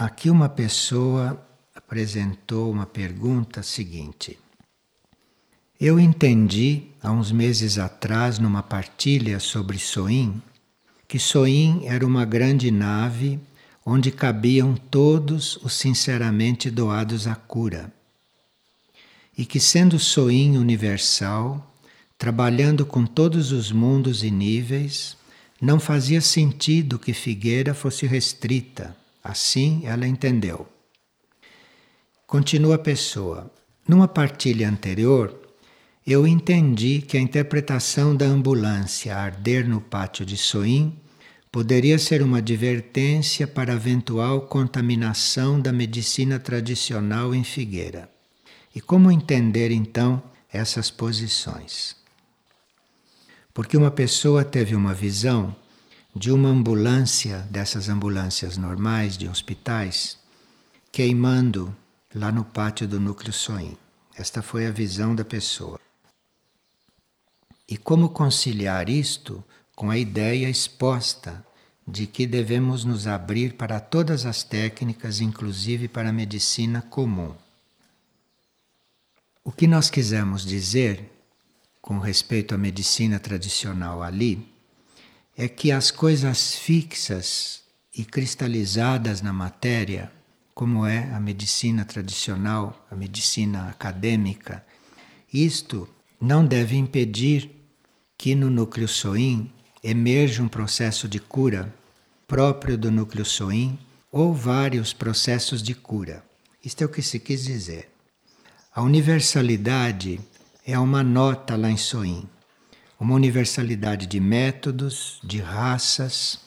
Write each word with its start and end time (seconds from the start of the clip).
Aqui 0.00 0.30
uma 0.30 0.48
pessoa 0.48 1.44
apresentou 1.74 2.70
uma 2.70 2.86
pergunta 2.86 3.64
seguinte. 3.64 4.38
Eu 5.80 5.98
entendi 5.98 6.84
há 7.02 7.10
uns 7.10 7.32
meses 7.32 7.78
atrás, 7.78 8.38
numa 8.38 8.62
partilha 8.62 9.40
sobre 9.40 9.76
Soim, 9.76 10.40
que 11.08 11.18
Soim 11.18 11.84
era 11.84 12.06
uma 12.06 12.24
grande 12.24 12.70
nave 12.70 13.40
onde 13.84 14.12
cabiam 14.12 14.76
todos 14.76 15.56
os 15.64 15.72
sinceramente 15.72 16.70
doados 16.70 17.26
à 17.26 17.34
cura. 17.34 17.92
E 19.36 19.44
que, 19.44 19.58
sendo 19.58 19.98
Soim 19.98 20.58
universal, 20.58 21.74
trabalhando 22.16 22.86
com 22.86 23.04
todos 23.04 23.50
os 23.50 23.72
mundos 23.72 24.22
e 24.22 24.30
níveis, 24.30 25.16
não 25.60 25.80
fazia 25.80 26.20
sentido 26.20 27.00
que 27.00 27.12
Figueira 27.12 27.74
fosse 27.74 28.06
restrita. 28.06 28.96
Assim 29.28 29.82
ela 29.84 30.08
entendeu. 30.08 30.66
Continua 32.26 32.76
a 32.76 32.78
pessoa. 32.78 33.52
Numa 33.86 34.08
partilha 34.08 34.66
anterior, 34.66 35.38
eu 36.06 36.26
entendi 36.26 37.02
que 37.02 37.18
a 37.18 37.20
interpretação 37.20 38.16
da 38.16 38.24
ambulância 38.24 39.14
arder 39.14 39.68
no 39.68 39.82
pátio 39.82 40.24
de 40.24 40.34
Soim 40.34 40.98
poderia 41.52 41.98
ser 41.98 42.22
uma 42.22 42.38
advertência 42.38 43.46
para 43.46 43.74
eventual 43.74 44.46
contaminação 44.46 45.60
da 45.60 45.74
medicina 45.74 46.38
tradicional 46.38 47.34
em 47.34 47.44
Figueira. 47.44 48.10
E 48.74 48.80
como 48.80 49.12
entender 49.12 49.70
então 49.70 50.22
essas 50.50 50.90
posições? 50.90 51.94
Porque 53.52 53.76
uma 53.76 53.90
pessoa 53.90 54.42
teve 54.42 54.74
uma 54.74 54.94
visão 54.94 55.54
de 56.14 56.32
uma 56.32 56.48
ambulância, 56.48 57.46
dessas 57.50 57.88
ambulâncias 57.88 58.56
normais 58.56 59.16
de 59.16 59.28
hospitais, 59.28 60.18
queimando 60.90 61.74
lá 62.14 62.32
no 62.32 62.44
pátio 62.44 62.88
do 62.88 62.98
núcleo 62.98 63.32
Soim. 63.32 63.76
Esta 64.16 64.42
foi 64.42 64.66
a 64.66 64.70
visão 64.70 65.14
da 65.14 65.24
pessoa. 65.24 65.78
E 67.68 67.76
como 67.76 68.08
conciliar 68.08 68.88
isto 68.88 69.44
com 69.76 69.90
a 69.90 69.98
ideia 69.98 70.48
exposta 70.48 71.44
de 71.86 72.06
que 72.06 72.26
devemos 72.26 72.84
nos 72.84 73.06
abrir 73.06 73.54
para 73.54 73.78
todas 73.78 74.26
as 74.26 74.42
técnicas, 74.42 75.20
inclusive 75.20 75.88
para 75.88 76.08
a 76.10 76.12
medicina 76.12 76.82
comum. 76.82 77.34
O 79.44 79.52
que 79.52 79.66
nós 79.66 79.88
quisemos 79.88 80.44
dizer 80.44 81.10
com 81.80 81.98
respeito 81.98 82.54
à 82.54 82.58
medicina 82.58 83.18
tradicional 83.18 84.02
ali 84.02 84.57
é 85.40 85.46
que 85.46 85.70
as 85.70 85.92
coisas 85.92 86.56
fixas 86.56 87.62
e 87.96 88.04
cristalizadas 88.04 89.22
na 89.22 89.32
matéria, 89.32 90.10
como 90.52 90.84
é 90.84 91.14
a 91.14 91.20
medicina 91.20 91.84
tradicional, 91.84 92.84
a 92.90 92.96
medicina 92.96 93.68
acadêmica, 93.68 94.66
isto 95.32 95.88
não 96.20 96.44
deve 96.44 96.76
impedir 96.76 97.52
que 98.18 98.34
no 98.34 98.50
núcleo 98.50 98.88
soim 98.88 99.48
emerja 99.80 100.42
um 100.42 100.48
processo 100.48 101.06
de 101.06 101.20
cura 101.20 101.72
próprio 102.26 102.76
do 102.76 102.90
núcleo 102.90 103.24
soim 103.24 103.78
ou 104.10 104.34
vários 104.34 104.92
processos 104.92 105.62
de 105.62 105.72
cura. 105.72 106.24
Isto 106.64 106.82
é 106.82 106.86
o 106.86 106.88
que 106.88 107.00
se 107.00 107.20
quis 107.20 107.44
dizer. 107.44 107.88
A 108.74 108.82
universalidade 108.82 110.20
é 110.66 110.76
uma 110.76 111.04
nota 111.04 111.56
lá 111.56 111.70
em 111.70 111.76
soim, 111.76 112.28
uma 112.98 113.14
universalidade 113.14 114.06
de 114.06 114.18
métodos, 114.18 115.20
de 115.22 115.38
raças, 115.38 116.40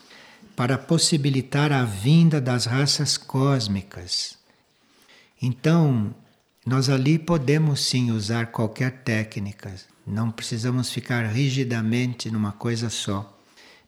para 0.56 0.78
possibilitar 0.78 1.72
a 1.72 1.86
vinda 1.86 2.42
das 2.42 2.66
raças 2.66 3.18
cósmicas. 3.18 4.38
Então, 5.42 6.14
nós 6.66 6.90
ali 6.90 7.18
podemos 7.18 7.86
sim 7.86 8.12
usar 8.12 8.48
qualquer 8.48 9.04
técnica, 9.04 9.74
não 10.06 10.30
precisamos 10.30 10.92
ficar 10.92 11.26
rigidamente 11.26 12.30
numa 12.30 12.52
coisa 12.52 12.90
só, 12.90 13.38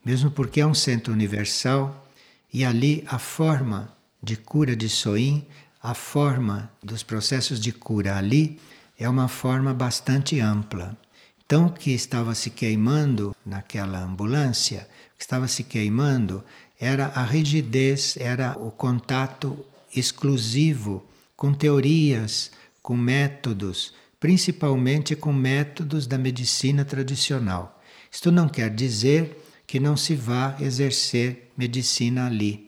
mesmo 0.03 0.31
porque 0.31 0.62
é 0.62 0.66
um 0.66 0.73
centro 0.73 1.13
universal 1.13 2.07
e 2.52 2.63
ali 2.63 3.03
a 3.07 3.19
forma 3.19 3.94
de 4.22 4.35
cura 4.35 4.75
de 4.75 4.88
Soim, 4.88 5.46
a 5.81 5.94
forma 5.94 6.72
dos 6.81 7.03
processos 7.03 7.59
de 7.59 7.72
cura 7.72 8.18
ali 8.18 8.59
é 8.97 9.07
uma 9.09 9.28
forma 9.28 9.73
bastante 9.73 10.40
ampla. 10.40 10.97
Então, 11.46 11.70
que 11.70 11.92
estava 11.92 12.34
se 12.34 12.50
queimando 12.50 13.36
naquela 13.46 14.00
ambulância, 14.00 14.88
que 15.18 15.24
estava 15.24 15.48
se 15.48 15.64
queimando 15.64 16.44
era 16.80 17.08
a 17.08 17.24
rigidez, 17.24 18.18
era 18.18 18.58
o 18.58 18.72
contato 18.72 19.58
exclusivo 19.96 21.06
com 21.36 21.53
teorias, 21.53 22.52
com 22.82 22.96
métodos, 22.96 23.94
principalmente 24.20 25.16
com 25.16 25.32
métodos 25.32 26.08
da 26.08 26.18
medicina 26.18 26.84
tradicional. 26.84 27.82
Isto 28.12 28.32
não 28.32 28.48
quer 28.48 28.70
dizer 28.70 29.38
que 29.66 29.80
não 29.80 29.98
se 29.98 30.16
vá 30.16 30.56
exercer 30.59 31.52
medicina 31.58 32.28
ali. 32.28 32.68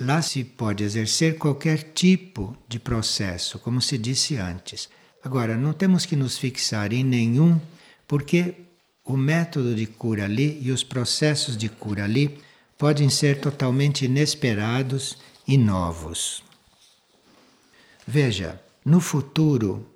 Lá 0.00 0.22
se 0.22 0.44
pode 0.44 0.82
exercer 0.82 1.36
qualquer 1.36 1.92
tipo 1.92 2.56
de 2.68 2.78
processo, 2.78 3.58
como 3.58 3.80
se 3.80 3.98
disse 3.98 4.36
antes. 4.36 4.88
Agora, 5.22 5.56
não 5.56 5.72
temos 5.72 6.06
que 6.06 6.16
nos 6.16 6.38
fixar 6.38 6.92
em 6.92 7.04
nenhum, 7.04 7.60
porque 8.10 8.56
o 9.04 9.16
método 9.16 9.72
de 9.72 9.86
cura 9.86 10.24
ali 10.24 10.60
e 10.60 10.72
os 10.72 10.82
processos 10.82 11.56
de 11.56 11.68
cura 11.68 12.02
ali 12.02 12.40
podem 12.76 13.08
ser 13.08 13.38
totalmente 13.38 14.04
inesperados 14.04 15.16
e 15.46 15.56
novos. 15.56 16.42
Veja, 18.04 18.60
no 18.84 19.00
futuro, 19.00 19.86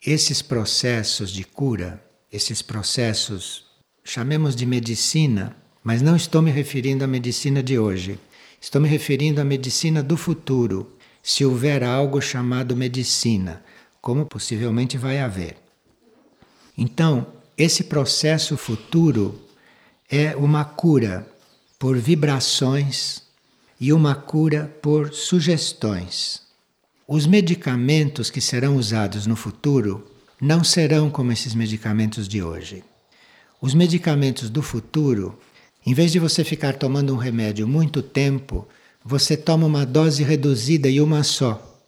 esses 0.00 0.40
processos 0.40 1.32
de 1.32 1.42
cura, 1.42 2.00
esses 2.32 2.62
processos, 2.62 3.66
chamemos 4.04 4.54
de 4.54 4.64
medicina, 4.66 5.56
mas 5.82 6.00
não 6.00 6.14
estou 6.14 6.40
me 6.40 6.52
referindo 6.52 7.02
à 7.02 7.08
medicina 7.08 7.60
de 7.60 7.76
hoje. 7.76 8.20
Estou 8.60 8.80
me 8.80 8.88
referindo 8.88 9.40
à 9.40 9.44
medicina 9.44 10.00
do 10.00 10.16
futuro, 10.16 10.96
se 11.20 11.44
houver 11.44 11.82
algo 11.82 12.20
chamado 12.20 12.76
medicina, 12.76 13.64
como 14.00 14.26
possivelmente 14.26 14.96
vai 14.96 15.18
haver. 15.18 15.56
Então, 16.78 17.33
esse 17.56 17.84
processo 17.84 18.56
futuro 18.56 19.40
é 20.10 20.34
uma 20.36 20.64
cura 20.64 21.26
por 21.78 21.96
vibrações 21.96 23.22
e 23.80 23.92
uma 23.92 24.14
cura 24.14 24.74
por 24.82 25.14
sugestões. 25.14 26.42
Os 27.06 27.26
medicamentos 27.26 28.30
que 28.30 28.40
serão 28.40 28.76
usados 28.76 29.26
no 29.26 29.36
futuro 29.36 30.10
não 30.40 30.64
serão 30.64 31.10
como 31.10 31.30
esses 31.30 31.54
medicamentos 31.54 32.26
de 32.26 32.42
hoje. 32.42 32.82
Os 33.60 33.72
medicamentos 33.72 34.50
do 34.50 34.62
futuro, 34.62 35.38
em 35.86 35.94
vez 35.94 36.10
de 36.10 36.18
você 36.18 36.42
ficar 36.42 36.74
tomando 36.74 37.14
um 37.14 37.18
remédio 37.18 37.68
muito 37.68 38.02
tempo, 38.02 38.66
você 39.04 39.36
toma 39.36 39.66
uma 39.66 39.86
dose 39.86 40.22
reduzida 40.24 40.88
e 40.88 41.00
uma 41.00 41.22
só. 41.22 41.80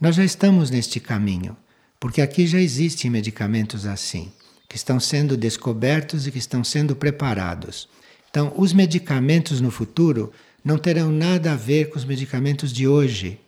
Nós 0.00 0.16
já 0.16 0.24
estamos 0.24 0.70
neste 0.70 0.98
caminho, 0.98 1.56
porque 2.00 2.22
aqui 2.22 2.46
já 2.46 2.60
existem 2.60 3.10
medicamentos 3.10 3.86
assim, 3.86 4.30
que 4.74 4.78
estão 4.78 4.98
sendo 4.98 5.36
descobertos 5.36 6.26
e 6.26 6.32
que 6.32 6.38
estão 6.38 6.64
sendo 6.64 6.96
preparados. 6.96 7.88
Então, 8.28 8.52
os 8.56 8.72
medicamentos 8.72 9.60
no 9.60 9.70
futuro 9.70 10.32
não 10.64 10.76
terão 10.78 11.12
nada 11.12 11.52
a 11.52 11.54
ver 11.54 11.90
com 11.90 11.96
os 11.96 12.04
medicamentos 12.04 12.72
de 12.72 12.88
hoje 12.88 13.38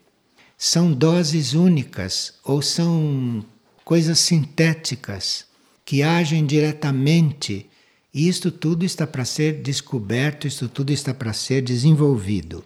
são 0.56 0.92
doses 0.92 1.52
únicas 1.52 2.34
ou 2.44 2.62
são 2.62 3.44
coisas 3.84 4.20
sintéticas 4.20 5.46
que 5.84 6.00
agem 6.00 6.46
diretamente. 6.46 7.66
E 8.14 8.28
isto 8.28 8.52
tudo 8.52 8.84
está 8.84 9.04
para 9.04 9.24
ser 9.24 9.60
descoberto, 9.62 10.46
isto 10.46 10.68
tudo 10.68 10.92
está 10.92 11.12
para 11.12 11.32
ser 11.32 11.60
desenvolvido. 11.60 12.64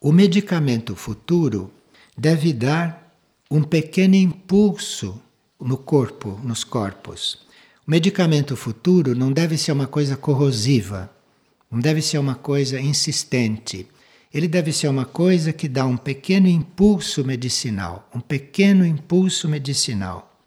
O 0.00 0.10
medicamento 0.10 0.96
futuro 0.96 1.72
deve 2.18 2.52
dar 2.52 3.14
um 3.48 3.62
pequeno 3.62 4.16
impulso 4.16 5.22
no 5.64 5.76
corpo, 5.76 6.38
nos 6.42 6.64
corpos. 6.64 7.38
O 7.86 7.90
medicamento 7.90 8.56
futuro 8.56 9.14
não 9.14 9.32
deve 9.32 9.56
ser 9.56 9.72
uma 9.72 9.86
coisa 9.86 10.16
corrosiva, 10.16 11.10
não 11.70 11.80
deve 11.80 12.02
ser 12.02 12.18
uma 12.18 12.34
coisa 12.34 12.80
insistente 12.80 13.88
ele 14.32 14.48
deve 14.48 14.72
ser 14.72 14.88
uma 14.88 15.04
coisa 15.04 15.52
que 15.52 15.68
dá 15.68 15.84
um 15.84 15.96
pequeno 15.96 16.48
impulso 16.48 17.24
medicinal, 17.24 18.08
um 18.14 18.20
pequeno 18.20 18.84
impulso 18.84 19.46
medicinal. 19.46 20.40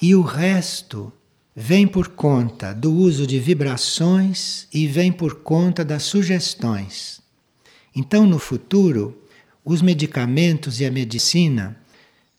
E 0.00 0.14
o 0.14 0.22
resto 0.22 1.12
vem 1.54 1.86
por 1.86 2.08
conta 2.08 2.72
do 2.72 2.92
uso 2.92 3.26
de 3.26 3.40
vibrações 3.40 4.68
e 4.72 4.86
vem 4.86 5.10
por 5.10 5.42
conta 5.42 5.84
das 5.84 6.04
sugestões. 6.04 7.20
Então, 7.94 8.24
no 8.24 8.38
futuro, 8.38 9.20
os 9.64 9.82
medicamentos 9.82 10.80
e 10.80 10.86
a 10.86 10.90
medicina 10.90 11.76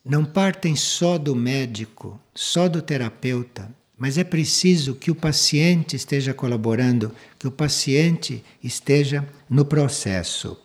não 0.03 0.25
partem 0.25 0.75
só 0.75 1.17
do 1.17 1.35
médico, 1.35 2.19
só 2.35 2.67
do 2.67 2.81
terapeuta, 2.81 3.69
mas 3.97 4.17
é 4.17 4.23
preciso 4.23 4.95
que 4.95 5.09
o 5.09 5.15
paciente 5.15 5.95
esteja 5.95 6.33
colaborando, 6.33 7.11
que 7.39 7.47
o 7.47 7.51
paciente 7.51 8.43
esteja 8.61 9.25
no 9.49 9.63
processo. 9.63 10.57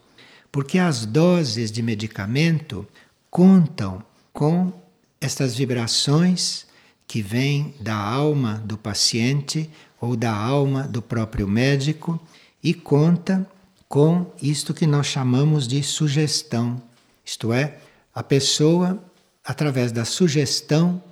Porque 0.51 0.79
as 0.79 1.07
doses 1.07 1.71
de 1.71 1.83
medicamento 1.83 2.87
contam 3.31 4.03
com 4.33 4.73
estas 5.21 5.55
vibrações 5.55 6.67
que 7.07 7.23
vêm 7.23 7.75
da 7.81 7.95
alma 7.95 8.55
do 8.65 8.77
paciente 8.77 9.71
ou 10.01 10.17
da 10.17 10.35
alma 10.35 10.83
do 10.83 11.01
próprio 11.01 11.47
médico 11.47 12.21
e 12.63 12.75
conta 12.75 13.49
com 13.89 14.27
isto 14.43 14.75
que 14.75 14.87
nós 14.87 15.07
chamamos 15.07 15.67
de 15.67 15.83
sugestão. 15.83 16.81
Isto 17.25 17.53
é, 17.53 17.79
a 18.15 18.23
pessoa, 18.23 19.03
através 19.49 19.91
da 19.91 20.05
sugestão, 20.05 21.03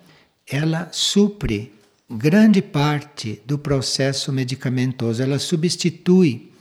ela 0.47 0.91
supre 0.93 1.73
grande 2.09 2.61
parte 2.61 3.41
do 3.47 3.59
processo 3.59 4.31
medicamentoso, 4.31 5.23
ela 5.23 5.39
substitui. 5.39 6.53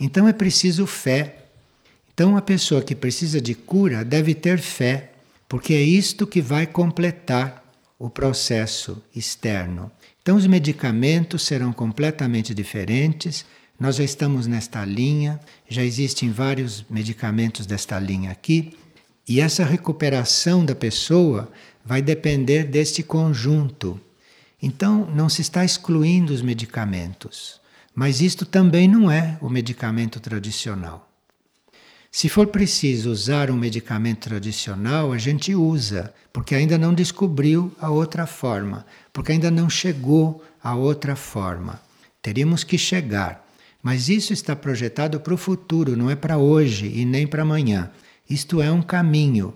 Então 0.00 0.26
é 0.26 0.32
preciso 0.32 0.86
fé. 0.86 1.44
Então 2.14 2.34
a 2.34 2.40
pessoa 2.40 2.80
que 2.80 2.94
precisa 2.94 3.42
de 3.42 3.54
cura 3.54 4.02
deve 4.06 4.34
ter 4.34 4.58
fé, 4.58 5.12
porque 5.46 5.74
é 5.74 5.82
isto 5.82 6.26
que 6.26 6.40
vai 6.40 6.66
completar 6.66 7.62
o 7.98 8.08
processo 8.08 9.02
externo. 9.14 9.92
Então 10.22 10.34
os 10.34 10.46
medicamentos 10.46 11.42
serão 11.42 11.74
completamente 11.74 12.54
diferentes. 12.54 13.44
Nós 13.78 13.96
já 13.96 14.04
estamos 14.04 14.46
nesta 14.46 14.82
linha, 14.82 15.38
já 15.68 15.84
existem 15.84 16.30
vários 16.32 16.86
medicamentos 16.88 17.66
desta 17.66 17.98
linha 17.98 18.30
aqui, 18.30 18.72
e 19.28 19.40
essa 19.40 19.64
recuperação 19.64 20.64
da 20.64 20.74
pessoa 20.74 21.50
vai 21.84 22.00
depender 22.00 22.64
deste 22.64 23.02
conjunto 23.02 24.00
então, 24.60 25.06
não 25.14 25.28
se 25.28 25.40
está 25.40 25.64
excluindo 25.64 26.32
os 26.32 26.42
medicamentos, 26.42 27.60
mas 27.94 28.20
isto 28.20 28.44
também 28.44 28.88
não 28.88 29.08
é 29.10 29.38
o 29.40 29.48
medicamento 29.48 30.18
tradicional. 30.18 31.08
Se 32.10 32.28
for 32.28 32.48
preciso 32.48 33.10
usar 33.10 33.50
um 33.50 33.56
medicamento 33.56 34.28
tradicional, 34.28 35.12
a 35.12 35.18
gente 35.18 35.54
usa, 35.54 36.12
porque 36.32 36.54
ainda 36.54 36.76
não 36.76 36.92
descobriu 36.92 37.72
a 37.80 37.90
outra 37.90 38.26
forma, 38.26 38.84
porque 39.12 39.32
ainda 39.32 39.50
não 39.50 39.70
chegou 39.70 40.42
a 40.62 40.74
outra 40.74 41.14
forma. 41.14 41.80
Teríamos 42.20 42.64
que 42.64 42.76
chegar, 42.76 43.46
mas 43.80 44.08
isso 44.08 44.32
está 44.32 44.56
projetado 44.56 45.20
para 45.20 45.34
o 45.34 45.38
futuro, 45.38 45.96
não 45.96 46.10
é 46.10 46.16
para 46.16 46.36
hoje 46.38 46.90
e 46.92 47.04
nem 47.04 47.28
para 47.28 47.42
amanhã. 47.42 47.92
Isto 48.28 48.60
é 48.60 48.70
um 48.70 48.82
caminho. 48.82 49.54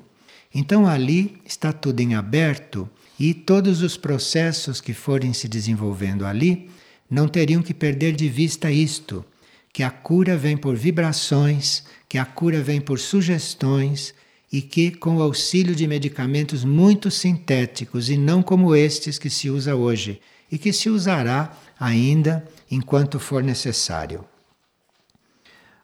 Então 0.54 0.86
ali 0.86 1.40
está 1.44 1.72
tudo 1.72 2.00
em 2.00 2.14
aberto 2.14 2.88
e 3.18 3.32
todos 3.32 3.82
os 3.82 3.96
processos 3.96 4.80
que 4.80 4.92
forem 4.92 5.32
se 5.32 5.48
desenvolvendo 5.48 6.26
ali 6.26 6.70
não 7.10 7.28
teriam 7.28 7.62
que 7.62 7.74
perder 7.74 8.14
de 8.14 8.28
vista 8.28 8.70
isto: 8.70 9.24
que 9.72 9.82
a 9.82 9.90
cura 9.90 10.36
vem 10.36 10.56
por 10.56 10.76
vibrações, 10.76 11.84
que 12.08 12.18
a 12.18 12.24
cura 12.24 12.62
vem 12.62 12.80
por 12.80 12.98
sugestões 12.98 14.14
e 14.52 14.60
que 14.60 14.90
com 14.90 15.16
o 15.16 15.22
auxílio 15.22 15.74
de 15.74 15.86
medicamentos 15.86 16.64
muito 16.64 17.10
sintéticos 17.10 18.10
e 18.10 18.18
não 18.18 18.42
como 18.42 18.76
estes 18.76 19.18
que 19.18 19.30
se 19.30 19.48
usa 19.48 19.74
hoje 19.74 20.20
e 20.50 20.58
que 20.58 20.72
se 20.72 20.90
usará 20.90 21.56
ainda 21.80 22.46
enquanto 22.70 23.18
for 23.18 23.42
necessário. 23.42 24.24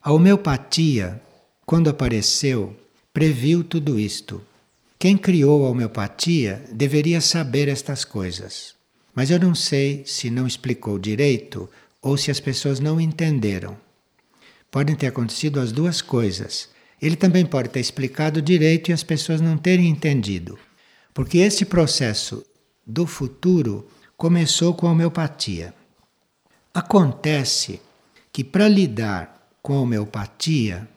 A 0.01 0.11
homeopatia, 0.11 1.19
quando 1.65 1.89
apareceu, 1.89 2.75
previu 3.19 3.65
tudo 3.65 3.99
isto. 3.99 4.41
Quem 4.97 5.17
criou 5.17 5.65
a 5.65 5.69
homeopatia 5.69 6.63
deveria 6.71 7.19
saber 7.19 7.67
estas 7.67 8.05
coisas. 8.05 8.73
Mas 9.13 9.29
eu 9.29 9.37
não 9.37 9.53
sei 9.53 10.03
se 10.05 10.29
não 10.29 10.47
explicou 10.47 10.97
direito 10.97 11.69
ou 12.01 12.15
se 12.15 12.31
as 12.31 12.39
pessoas 12.39 12.79
não 12.79 12.97
entenderam. 12.97 13.75
Podem 14.71 14.95
ter 14.95 15.07
acontecido 15.07 15.59
as 15.59 15.73
duas 15.73 16.01
coisas. 16.01 16.69
Ele 17.01 17.17
também 17.17 17.45
pode 17.45 17.67
ter 17.67 17.81
explicado 17.81 18.41
direito 18.41 18.89
e 18.89 18.93
as 18.93 19.03
pessoas 19.03 19.41
não 19.41 19.57
terem 19.57 19.89
entendido. 19.89 20.57
Porque 21.13 21.39
esse 21.39 21.65
processo 21.65 22.45
do 22.87 23.05
futuro 23.05 23.85
começou 24.15 24.73
com 24.73 24.87
a 24.87 24.91
homeopatia. 24.91 25.73
Acontece 26.73 27.81
que 28.31 28.45
para 28.45 28.69
lidar 28.69 29.51
com 29.61 29.73
a 29.73 29.81
homeopatia, 29.81 30.87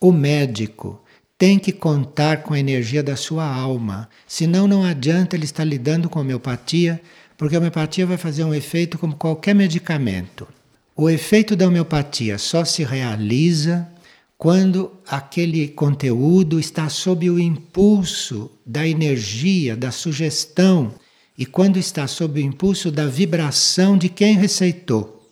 o 0.00 0.12
médico 0.12 1.02
tem 1.40 1.58
que 1.58 1.72
contar 1.72 2.42
com 2.42 2.52
a 2.52 2.60
energia 2.60 3.02
da 3.02 3.16
sua 3.16 3.46
alma. 3.46 4.10
Senão 4.26 4.68
não 4.68 4.84
adianta 4.84 5.34
ele 5.34 5.46
estar 5.46 5.64
lidando 5.64 6.06
com 6.06 6.20
homeopatia, 6.20 7.00
porque 7.38 7.56
a 7.56 7.58
homeopatia 7.58 8.04
vai 8.04 8.18
fazer 8.18 8.44
um 8.44 8.52
efeito 8.52 8.98
como 8.98 9.16
qualquer 9.16 9.54
medicamento. 9.54 10.46
O 10.94 11.08
efeito 11.08 11.56
da 11.56 11.66
homeopatia 11.66 12.36
só 12.36 12.62
se 12.62 12.84
realiza 12.84 13.88
quando 14.36 14.92
aquele 15.08 15.68
conteúdo 15.68 16.60
está 16.60 16.90
sob 16.90 17.30
o 17.30 17.38
impulso 17.38 18.50
da 18.66 18.86
energia, 18.86 19.74
da 19.74 19.90
sugestão, 19.90 20.92
e 21.38 21.46
quando 21.46 21.78
está 21.78 22.06
sob 22.06 22.38
o 22.38 22.44
impulso 22.44 22.90
da 22.90 23.06
vibração 23.06 23.96
de 23.96 24.10
quem 24.10 24.36
receitou. 24.36 25.26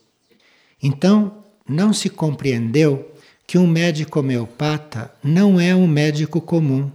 Então, 0.82 1.44
não 1.68 1.92
se 1.92 2.08
compreendeu 2.08 3.14
que 3.48 3.56
um 3.56 3.66
médico 3.66 4.20
homeopata 4.20 5.10
não 5.24 5.58
é 5.58 5.74
um 5.74 5.86
médico 5.86 6.38
comum. 6.38 6.90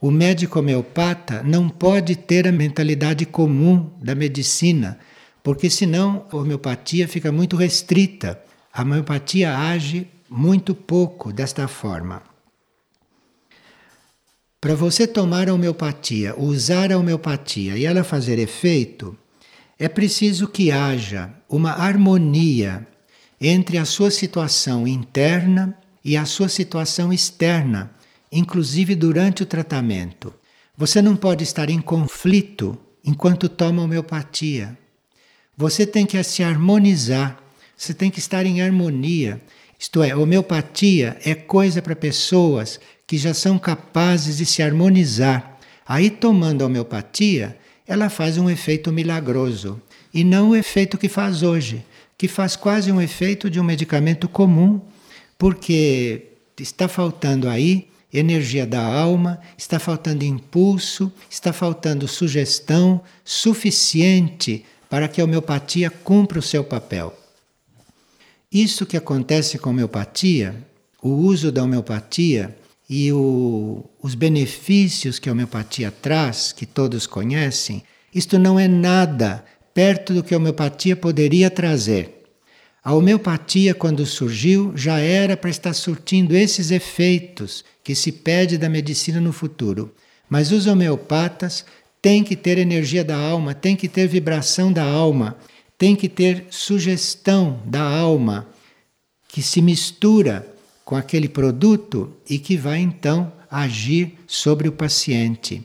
O 0.00 0.10
médico 0.10 0.58
homeopata 0.58 1.44
não 1.44 1.68
pode 1.68 2.16
ter 2.16 2.48
a 2.48 2.50
mentalidade 2.50 3.24
comum 3.24 3.88
da 4.02 4.12
medicina, 4.12 4.98
porque 5.44 5.70
senão 5.70 6.26
a 6.28 6.36
homeopatia 6.36 7.06
fica 7.06 7.30
muito 7.30 7.54
restrita. 7.54 8.42
A 8.74 8.82
homeopatia 8.82 9.56
age 9.56 10.08
muito 10.28 10.74
pouco 10.74 11.32
desta 11.32 11.68
forma. 11.68 12.20
Para 14.60 14.74
você 14.74 15.06
tomar 15.06 15.48
a 15.48 15.54
homeopatia, 15.54 16.34
usar 16.36 16.90
a 16.90 16.98
homeopatia 16.98 17.76
e 17.76 17.84
ela 17.84 18.02
fazer 18.02 18.40
efeito, 18.40 19.16
é 19.78 19.88
preciso 19.88 20.48
que 20.48 20.72
haja 20.72 21.30
uma 21.48 21.70
harmonia 21.70 22.84
entre 23.40 23.78
a 23.78 23.84
sua 23.84 24.10
situação 24.10 24.84
interna 24.84 25.78
e 26.04 26.16
a 26.16 26.24
sua 26.24 26.48
situação 26.48 27.12
externa, 27.12 27.90
inclusive 28.30 28.94
durante 28.94 29.42
o 29.42 29.46
tratamento. 29.46 30.32
Você 30.76 31.02
não 31.02 31.14
pode 31.14 31.44
estar 31.44 31.68
em 31.68 31.80
conflito 31.80 32.78
enquanto 33.04 33.48
toma 33.48 33.82
homeopatia. 33.82 34.76
Você 35.56 35.86
tem 35.86 36.06
que 36.06 36.22
se 36.22 36.42
harmonizar, 36.42 37.38
você 37.76 37.92
tem 37.92 38.10
que 38.10 38.18
estar 38.18 38.46
em 38.46 38.62
harmonia. 38.62 39.40
Isto 39.78 40.02
é, 40.02 40.16
homeopatia 40.16 41.18
é 41.24 41.34
coisa 41.34 41.82
para 41.82 41.94
pessoas 41.94 42.80
que 43.06 43.18
já 43.18 43.34
são 43.34 43.58
capazes 43.58 44.38
de 44.38 44.46
se 44.46 44.62
harmonizar. 44.62 45.58
Aí, 45.86 46.08
tomando 46.08 46.62
a 46.62 46.66
homeopatia, 46.66 47.58
ela 47.86 48.08
faz 48.08 48.38
um 48.38 48.48
efeito 48.48 48.90
milagroso 48.92 49.82
e 50.14 50.24
não 50.24 50.50
o 50.50 50.56
efeito 50.56 50.96
que 50.96 51.08
faz 51.08 51.42
hoje, 51.42 51.84
que 52.16 52.28
faz 52.28 52.56
quase 52.56 52.90
um 52.92 53.00
efeito 53.00 53.50
de 53.50 53.60
um 53.60 53.64
medicamento 53.64 54.28
comum 54.28 54.80
porque 55.42 56.26
está 56.56 56.86
faltando 56.86 57.48
aí 57.48 57.88
energia 58.12 58.64
da 58.64 58.80
alma, 58.80 59.40
está 59.58 59.80
faltando 59.80 60.24
impulso, 60.24 61.12
está 61.28 61.52
faltando 61.52 62.06
sugestão 62.06 63.02
suficiente 63.24 64.64
para 64.88 65.08
que 65.08 65.20
a 65.20 65.24
homeopatia 65.24 65.90
cumpra 65.90 66.38
o 66.38 66.42
seu 66.42 66.62
papel. 66.62 67.12
Isso 68.52 68.86
que 68.86 68.96
acontece 68.96 69.58
com 69.58 69.70
a 69.70 69.72
homeopatia, 69.72 70.54
o 71.02 71.08
uso 71.08 71.50
da 71.50 71.64
homeopatia 71.64 72.56
e 72.88 73.12
o, 73.12 73.84
os 74.00 74.14
benefícios 74.14 75.18
que 75.18 75.28
a 75.28 75.32
homeopatia 75.32 75.90
traz, 75.90 76.52
que 76.52 76.66
todos 76.66 77.04
conhecem, 77.04 77.82
isto 78.14 78.38
não 78.38 78.60
é 78.60 78.68
nada 78.68 79.44
perto 79.74 80.14
do 80.14 80.22
que 80.22 80.34
a 80.34 80.36
homeopatia 80.36 80.94
poderia 80.94 81.50
trazer. 81.50 82.21
A 82.84 82.92
homeopatia, 82.94 83.74
quando 83.74 84.04
surgiu, 84.04 84.72
já 84.74 84.98
era 84.98 85.36
para 85.36 85.48
estar 85.48 85.72
surtindo 85.72 86.34
esses 86.34 86.72
efeitos 86.72 87.64
que 87.84 87.94
se 87.94 88.10
pede 88.10 88.58
da 88.58 88.68
medicina 88.68 89.20
no 89.20 89.32
futuro. 89.32 89.94
Mas 90.28 90.50
os 90.50 90.66
homeopatas 90.66 91.64
têm 92.00 92.24
que 92.24 92.34
ter 92.34 92.58
energia 92.58 93.04
da 93.04 93.16
alma, 93.16 93.54
têm 93.54 93.76
que 93.76 93.88
ter 93.88 94.08
vibração 94.08 94.72
da 94.72 94.82
alma, 94.82 95.36
têm 95.78 95.94
que 95.94 96.08
ter 96.08 96.46
sugestão 96.50 97.62
da 97.64 97.82
alma, 97.82 98.48
que 99.28 99.42
se 99.42 99.62
mistura 99.62 100.44
com 100.84 100.96
aquele 100.96 101.28
produto 101.28 102.12
e 102.28 102.36
que 102.36 102.56
vai 102.56 102.80
então 102.80 103.32
agir 103.48 104.14
sobre 104.26 104.66
o 104.66 104.72
paciente. 104.72 105.62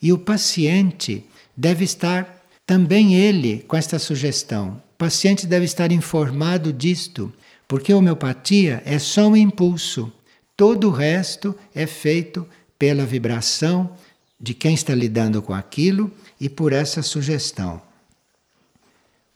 E 0.00 0.12
o 0.12 0.18
paciente 0.18 1.24
deve 1.56 1.84
estar 1.84 2.46
também 2.64 3.16
ele 3.16 3.64
com 3.66 3.76
esta 3.76 3.98
sugestão 3.98 4.80
paciente 5.00 5.46
deve 5.46 5.64
estar 5.64 5.90
informado 5.90 6.74
disto, 6.74 7.32
porque 7.66 7.90
a 7.90 7.96
homeopatia 7.96 8.82
é 8.84 8.98
só 8.98 9.28
um 9.28 9.34
impulso. 9.34 10.12
Todo 10.54 10.88
o 10.88 10.90
resto 10.90 11.56
é 11.74 11.86
feito 11.86 12.46
pela 12.78 13.06
vibração 13.06 13.96
de 14.38 14.52
quem 14.52 14.74
está 14.74 14.94
lidando 14.94 15.40
com 15.40 15.54
aquilo 15.54 16.12
e 16.38 16.50
por 16.50 16.74
essa 16.74 17.00
sugestão. 17.00 17.80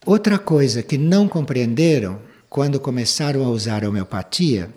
Outra 0.05 0.39
coisa 0.39 0.83
que 0.83 0.99
não 0.99 1.27
compreenderam 1.27 2.21
quando 2.51 2.79
começaram 2.79 3.43
a 3.43 3.49
usar 3.49 3.87
a 3.87 3.89
homeopatia 3.89 4.69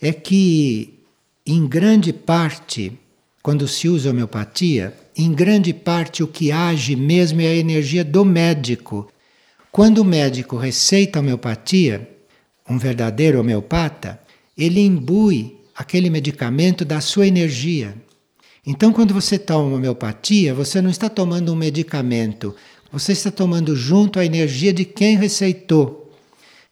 é 0.00 0.12
que 0.12 0.92
em 1.46 1.66
grande 1.66 2.12
parte, 2.12 2.92
quando 3.42 3.66
se 3.66 3.88
usa 3.88 4.10
homeopatia, 4.10 4.94
em 5.16 5.32
grande 5.32 5.72
parte 5.72 6.22
o 6.22 6.28
que 6.28 6.52
age 6.52 6.94
mesmo 6.94 7.40
é 7.40 7.46
a 7.46 7.56
energia 7.56 8.04
do 8.04 8.26
médico. 8.26 9.10
Quando 9.70 9.98
o 9.98 10.04
médico 10.04 10.56
receita 10.56 11.20
homeopatia, 11.20 12.08
um 12.68 12.78
verdadeiro 12.78 13.40
homeopata, 13.40 14.20
ele 14.56 14.80
imbui 14.80 15.56
aquele 15.76 16.10
medicamento 16.10 16.84
da 16.84 17.00
sua 17.00 17.26
energia. 17.26 17.94
Então, 18.66 18.92
quando 18.92 19.14
você 19.14 19.38
toma 19.38 19.76
homeopatia, 19.76 20.52
você 20.54 20.80
não 20.80 20.90
está 20.90 21.08
tomando 21.08 21.52
um 21.52 21.56
medicamento, 21.56 22.54
você 22.90 23.12
está 23.12 23.30
tomando 23.30 23.76
junto 23.76 24.18
a 24.18 24.24
energia 24.24 24.72
de 24.72 24.84
quem 24.84 25.16
receitou. 25.16 26.12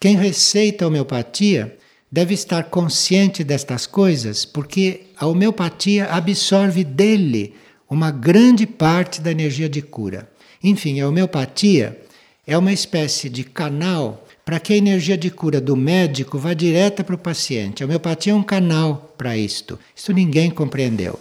Quem 0.01 0.17
receita 0.17 0.87
homeopatia 0.87 1.77
deve 2.11 2.35
estar 2.35 2.65
consciente 2.65 3.45
destas 3.45 3.87
coisas, 3.87 4.45
porque 4.45 5.03
a 5.17 5.27
homeopatia 5.27 6.07
absorve 6.07 6.83
dele 6.83 7.55
uma 7.89 8.11
grande 8.11 8.67
parte 8.67 9.21
da 9.21 9.31
energia 9.31 9.69
de 9.69 9.81
cura. 9.83 10.29
Enfim, 10.63 11.01
a 11.01 11.09
homeopatia 11.09 11.99
é 12.47 12.57
uma 12.57 12.73
espécie 12.73 13.29
de 13.29 13.43
canal 13.43 14.25
para 14.45 14.61
que 14.61 14.73
a 14.73 14.77
energia 14.77 15.19
de 15.19 15.31
cura 15.31 15.61
do 15.61 15.75
médico 15.75 16.39
vá 16.39 16.55
direta 16.55 17.03
para 17.03 17.17
o 17.17 17.19
paciente. 17.19 17.83
A 17.83 17.87
homeopatia 17.87 18.33
é 18.33 18.37
um 18.37 18.43
canal 18.43 19.13
para 19.19 19.37
isto. 19.37 19.79
Isso 19.95 20.13
ninguém 20.13 20.51
compreendeu. 20.51 21.19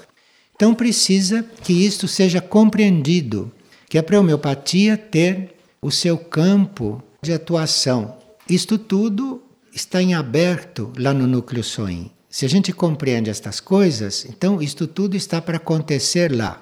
Então 0.56 0.76
precisa 0.76 1.44
que 1.64 1.74
isto 1.74 2.08
seja 2.08 2.40
compreendido, 2.40 3.52
que 3.90 3.98
é 3.98 4.02
para 4.04 4.18
a 4.18 4.20
homeopatia 4.20 4.96
ter 4.96 5.56
o 5.82 5.90
seu 5.90 6.18
campo 6.18 7.04
de 7.22 7.34
atuação. 7.34 8.18
Isto 8.48 8.78
tudo 8.78 9.42
está 9.74 10.02
em 10.02 10.14
aberto 10.14 10.94
lá 10.96 11.12
no 11.14 11.26
núcleo 11.26 11.64
Soin. 11.64 12.12
Se 12.30 12.46
a 12.46 12.50
gente 12.50 12.72
compreende 12.72 13.30
estas 13.30 13.60
coisas, 13.60 14.26
então 14.30 14.62
isto 14.62 14.86
tudo 14.86 15.18
está 15.18 15.42
para 15.42 15.58
acontecer 15.58 16.32
lá. 16.32 16.62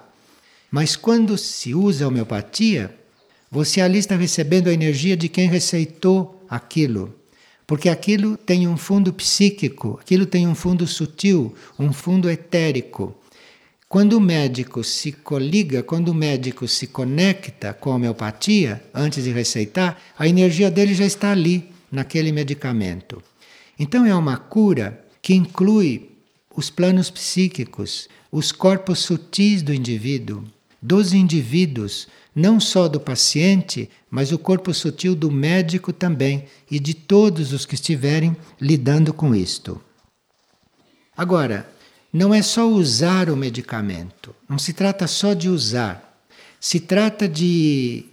Mas 0.71 0.95
quando 0.95 1.37
se 1.37 1.75
usa 1.75 2.05
a 2.05 2.07
homeopatia, 2.07 2.95
você 3.53 3.81
ali 3.81 3.99
está 3.99 4.15
recebendo 4.15 4.67
a 4.67 4.73
energia 4.73 5.15
de 5.15 5.29
quem 5.29 5.47
receitou 5.47 6.43
aquilo. 6.49 7.13
Porque 7.67 7.87
aquilo 7.87 8.35
tem 8.35 8.67
um 8.67 8.75
fundo 8.75 9.13
psíquico, 9.13 9.99
aquilo 10.01 10.25
tem 10.25 10.47
um 10.47 10.55
fundo 10.55 10.87
sutil, 10.87 11.53
um 11.77 11.93
fundo 11.93 12.31
etérico. 12.31 13.15
Quando 13.87 14.13
o 14.13 14.19
médico 14.19 14.83
se 14.83 15.11
coliga, 15.11 15.83
quando 15.83 16.09
o 16.09 16.15
médico 16.15 16.67
se 16.67 16.87
conecta 16.87 17.75
com 17.75 17.91
a 17.91 17.95
homeopatia, 17.95 18.83
antes 18.91 19.23
de 19.23 19.29
receitar, 19.29 20.01
a 20.17 20.27
energia 20.27 20.71
dele 20.71 20.95
já 20.95 21.05
está 21.05 21.31
ali, 21.31 21.69
naquele 21.91 22.31
medicamento. 22.31 23.21
Então 23.77 24.03
é 24.03 24.15
uma 24.15 24.35
cura 24.35 25.05
que 25.21 25.35
inclui 25.35 26.09
os 26.55 26.71
planos 26.71 27.11
psíquicos, 27.11 28.09
os 28.31 28.51
corpos 28.51 28.97
sutis 28.97 29.61
do 29.61 29.71
indivíduo, 29.71 30.43
dos 30.83 31.13
indivíduos, 31.13 32.09
não 32.35 32.59
só 32.59 32.89
do 32.89 32.99
paciente, 32.99 33.89
mas 34.11 34.33
o 34.33 34.37
corpo 34.37 34.73
sutil 34.73 35.15
do 35.15 35.31
médico 35.31 35.93
também 35.93 36.43
e 36.69 36.77
de 36.77 36.93
todos 36.93 37.53
os 37.53 37.65
que 37.65 37.75
estiverem 37.75 38.35
lidando 38.59 39.13
com 39.13 39.33
isto. 39.33 39.79
Agora, 41.15 41.69
não 42.11 42.33
é 42.33 42.41
só 42.41 42.67
usar 42.67 43.29
o 43.29 43.37
medicamento, 43.37 44.35
não 44.47 44.59
se 44.59 44.73
trata 44.73 45.07
só 45.07 45.33
de 45.33 45.47
usar, 45.47 46.21
se 46.59 46.81
trata 46.81 47.29
de 47.29 48.05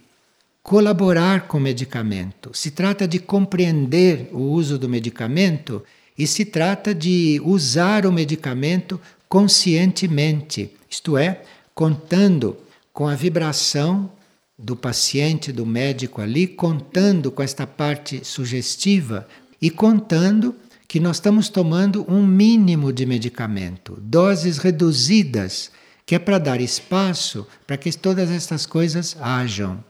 colaborar 0.63 1.47
com 1.47 1.57
o 1.57 1.61
medicamento, 1.61 2.51
se 2.53 2.71
trata 2.71 3.05
de 3.05 3.19
compreender 3.19 4.29
o 4.31 4.39
uso 4.39 4.77
do 4.77 4.87
medicamento 4.87 5.83
e 6.17 6.25
se 6.25 6.45
trata 6.45 6.95
de 6.95 7.41
usar 7.43 8.05
o 8.05 8.11
medicamento 8.11 8.99
conscientemente, 9.27 10.71
isto 10.89 11.17
é, 11.17 11.41
contando 11.73 12.57
com 12.93 13.07
a 13.07 13.15
vibração 13.15 14.11
do 14.57 14.75
paciente, 14.75 15.51
do 15.51 15.65
médico 15.65 16.21
ali, 16.21 16.47
contando 16.47 17.31
com 17.31 17.41
esta 17.41 17.65
parte 17.65 18.23
sugestiva 18.23 19.27
e 19.61 19.69
contando 19.69 20.55
que 20.87 20.99
nós 20.99 21.17
estamos 21.17 21.49
tomando 21.49 22.05
um 22.11 22.25
mínimo 22.25 22.91
de 22.91 23.05
medicamento, 23.05 23.97
doses 24.01 24.57
reduzidas, 24.57 25.71
que 26.05 26.15
é 26.15 26.19
para 26.19 26.37
dar 26.37 26.59
espaço 26.59 27.47
para 27.65 27.77
que 27.77 27.91
todas 27.97 28.29
estas 28.29 28.65
coisas 28.65 29.15
hajam. 29.19 29.83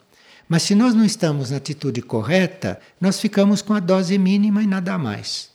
Mas 0.48 0.64
se 0.64 0.76
nós 0.76 0.94
não 0.94 1.04
estamos 1.04 1.50
na 1.50 1.58
atitude 1.58 2.02
correta, 2.02 2.80
nós 3.00 3.20
ficamos 3.20 3.62
com 3.62 3.74
a 3.74 3.80
dose 3.80 4.18
mínima 4.18 4.62
e 4.62 4.68
nada 4.68 4.98
mais. 4.98 5.50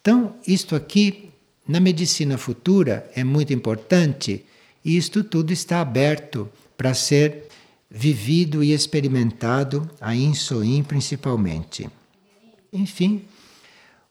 Então, 0.00 0.34
isto 0.46 0.74
aqui, 0.74 1.30
na 1.68 1.78
medicina 1.78 2.36
futura, 2.36 3.08
é 3.14 3.22
muito 3.22 3.52
importante 3.52 4.44
e 4.84 4.96
isto 4.96 5.22
tudo 5.22 5.52
está 5.52 5.80
aberto 5.80 6.48
para 6.76 6.94
ser 6.94 7.48
vivido 7.90 8.64
e 8.64 8.72
experimentado, 8.72 9.88
a 10.00 10.16
INSOIM 10.16 10.82
principalmente. 10.82 11.88
Enfim, 12.72 13.22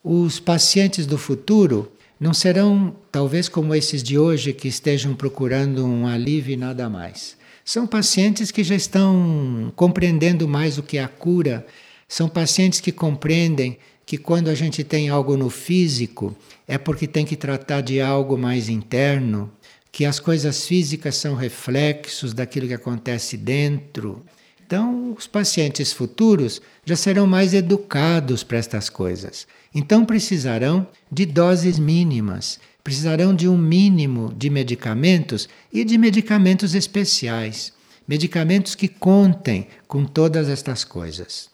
os 0.03 0.39
pacientes 0.39 1.05
do 1.05 1.17
futuro 1.17 1.91
não 2.19 2.33
serão 2.33 2.95
talvez 3.11 3.49
como 3.49 3.73
esses 3.73 4.03
de 4.03 4.17
hoje 4.17 4.53
que 4.53 4.67
estejam 4.67 5.15
procurando 5.15 5.85
um 5.85 6.05
alívio 6.05 6.53
e 6.53 6.57
nada 6.57 6.87
mais. 6.87 7.35
São 7.65 7.87
pacientes 7.87 8.51
que 8.51 8.63
já 8.63 8.75
estão 8.75 9.71
compreendendo 9.75 10.47
mais 10.47 10.77
o 10.77 10.83
que 10.83 10.97
é 10.97 11.03
a 11.03 11.07
cura, 11.07 11.65
são 12.07 12.27
pacientes 12.27 12.79
que 12.79 12.91
compreendem 12.91 13.77
que 14.05 14.17
quando 14.17 14.49
a 14.49 14.53
gente 14.53 14.83
tem 14.83 15.09
algo 15.09 15.37
no 15.37 15.49
físico 15.49 16.35
é 16.67 16.77
porque 16.77 17.07
tem 17.07 17.25
que 17.25 17.35
tratar 17.35 17.81
de 17.81 18.01
algo 18.01 18.37
mais 18.37 18.67
interno, 18.67 19.51
que 19.91 20.05
as 20.05 20.19
coisas 20.19 20.65
físicas 20.65 21.15
são 21.15 21.35
reflexos 21.35 22.33
daquilo 22.33 22.67
que 22.67 22.73
acontece 22.73 23.35
dentro. 23.35 24.23
Então, 24.65 25.13
os 25.17 25.27
pacientes 25.27 25.91
futuros 25.91 26.61
já 26.85 26.95
serão 26.95 27.27
mais 27.27 27.53
educados 27.53 28.41
para 28.41 28.57
estas 28.57 28.89
coisas. 28.89 29.45
Então, 29.75 30.05
precisarão 30.05 30.87
de 31.11 31.25
doses 31.25 31.77
mínimas, 31.77 32.57
precisarão 32.81 33.35
de 33.35 33.49
um 33.49 33.57
mínimo 33.57 34.33
de 34.33 34.49
medicamentos 34.49 35.49
e 35.73 35.83
de 35.83 35.97
medicamentos 35.97 36.73
especiais, 36.73 37.73
medicamentos 38.07 38.73
que 38.73 38.87
contem 38.87 39.67
com 39.87 40.05
todas 40.05 40.47
estas 40.47 40.85
coisas. 40.85 41.49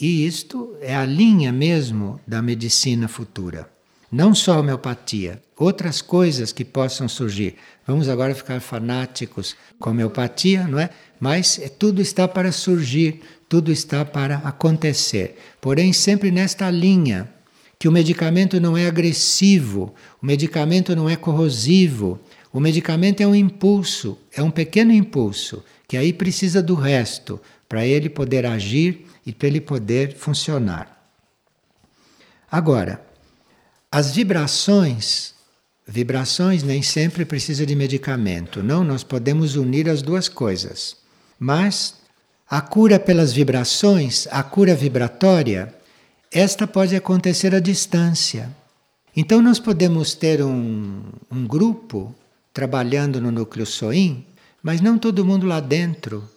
E 0.00 0.26
isto 0.26 0.76
é 0.80 0.94
a 0.94 1.06
linha 1.06 1.52
mesmo 1.52 2.20
da 2.26 2.42
medicina 2.42 3.06
futura. 3.06 3.75
Não 4.10 4.34
só 4.34 4.54
a 4.54 4.60
homeopatia, 4.60 5.42
outras 5.56 6.00
coisas 6.00 6.52
que 6.52 6.64
possam 6.64 7.08
surgir. 7.08 7.56
Vamos 7.86 8.08
agora 8.08 8.34
ficar 8.34 8.60
fanáticos 8.60 9.56
com 9.78 9.90
homeopatia, 9.90 10.66
não 10.68 10.78
é? 10.78 10.90
Mas 11.18 11.58
é, 11.58 11.68
tudo 11.68 12.00
está 12.00 12.28
para 12.28 12.52
surgir, 12.52 13.20
tudo 13.48 13.72
está 13.72 14.04
para 14.04 14.36
acontecer. 14.38 15.38
Porém, 15.60 15.92
sempre 15.92 16.30
nesta 16.30 16.70
linha, 16.70 17.28
que 17.78 17.88
o 17.88 17.92
medicamento 17.92 18.60
não 18.60 18.76
é 18.76 18.86
agressivo, 18.86 19.94
o 20.22 20.26
medicamento 20.26 20.94
não 20.94 21.08
é 21.08 21.16
corrosivo, 21.16 22.18
o 22.52 22.60
medicamento 22.60 23.20
é 23.20 23.26
um 23.26 23.34
impulso, 23.34 24.18
é 24.32 24.42
um 24.42 24.50
pequeno 24.50 24.92
impulso, 24.92 25.62
que 25.86 25.96
aí 25.96 26.12
precisa 26.12 26.62
do 26.62 26.74
resto 26.74 27.40
para 27.68 27.84
ele 27.84 28.08
poder 28.08 28.46
agir 28.46 29.06
e 29.26 29.32
para 29.32 29.48
ele 29.48 29.60
poder 29.60 30.14
funcionar. 30.14 30.96
Agora, 32.50 33.05
as 33.90 34.14
vibrações, 34.14 35.34
vibrações 35.86 36.62
nem 36.62 36.82
sempre 36.82 37.24
precisa 37.24 37.64
de 37.64 37.74
medicamento. 37.76 38.62
Não, 38.62 38.82
nós 38.82 39.04
podemos 39.04 39.56
unir 39.56 39.88
as 39.88 40.02
duas 40.02 40.28
coisas. 40.28 40.96
Mas 41.38 41.94
a 42.48 42.60
cura 42.60 42.98
pelas 42.98 43.32
vibrações, 43.32 44.26
a 44.30 44.42
cura 44.42 44.74
vibratória, 44.74 45.74
esta 46.30 46.66
pode 46.66 46.94
acontecer 46.96 47.54
à 47.54 47.60
distância. 47.60 48.54
Então 49.16 49.40
nós 49.40 49.58
podemos 49.58 50.14
ter 50.14 50.42
um, 50.42 51.02
um 51.30 51.46
grupo 51.46 52.14
trabalhando 52.52 53.20
no 53.20 53.30
núcleo 53.30 53.64
SOIM, 53.64 54.26
mas 54.62 54.80
não 54.80 54.98
todo 54.98 55.24
mundo 55.24 55.46
lá 55.46 55.60
dentro. 55.60 56.28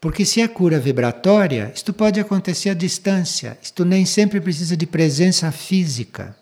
Porque 0.00 0.24
se 0.24 0.40
é 0.40 0.48
cura 0.48 0.80
vibratória, 0.80 1.70
isto 1.74 1.92
pode 1.92 2.18
acontecer 2.18 2.70
à 2.70 2.74
distância, 2.74 3.58
isto 3.62 3.84
nem 3.84 4.06
sempre 4.06 4.40
precisa 4.40 4.76
de 4.76 4.86
presença 4.86 5.52
física. 5.52 6.39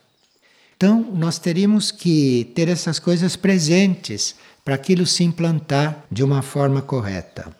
Então, 0.79 1.11
nós 1.13 1.41
teríamos 1.41 1.91
que 1.91 2.53
ter 2.55 2.69
essas 2.69 3.01
coisas 3.01 3.35
presentes 3.35 4.37
para 4.65 4.77
aquilo 4.77 5.05
se 5.05 5.25
implantar 5.25 6.05
de 6.09 6.23
uma 6.23 6.41
forma 6.41 6.81
correta. 6.81 7.53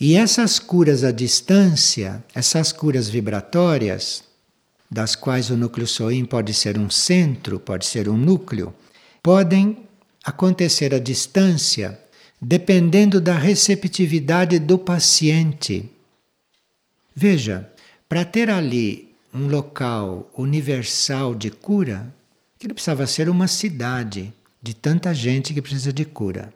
E 0.00 0.16
essas 0.16 0.58
curas 0.58 1.04
à 1.04 1.12
distância, 1.12 2.24
essas 2.34 2.72
curas 2.72 3.10
vibratórias, 3.10 4.24
das 4.90 5.14
quais 5.14 5.50
o 5.50 5.56
núcleo 5.56 5.86
Soim 5.86 6.24
pode 6.24 6.54
ser 6.54 6.78
um 6.78 6.88
centro, 6.88 7.60
pode 7.60 7.84
ser 7.84 8.08
um 8.08 8.16
núcleo, 8.16 8.72
podem 9.22 9.86
acontecer 10.24 10.94
à 10.94 10.98
distância 10.98 12.00
dependendo 12.40 13.20
da 13.20 13.36
receptividade 13.36 14.58
do 14.58 14.78
paciente. 14.78 15.90
Veja, 17.14 17.70
para 18.08 18.24
ter 18.24 18.48
ali 18.48 19.09
um 19.32 19.46
local 19.46 20.30
universal 20.36 21.34
de 21.34 21.50
cura, 21.50 22.12
Aquilo 22.60 22.74
precisava 22.74 23.06
ser 23.06 23.30
uma 23.30 23.48
cidade 23.48 24.34
de 24.62 24.74
tanta 24.74 25.14
gente 25.14 25.54
que 25.54 25.62
precisa 25.62 25.90
de 25.90 26.04
cura. 26.04 26.52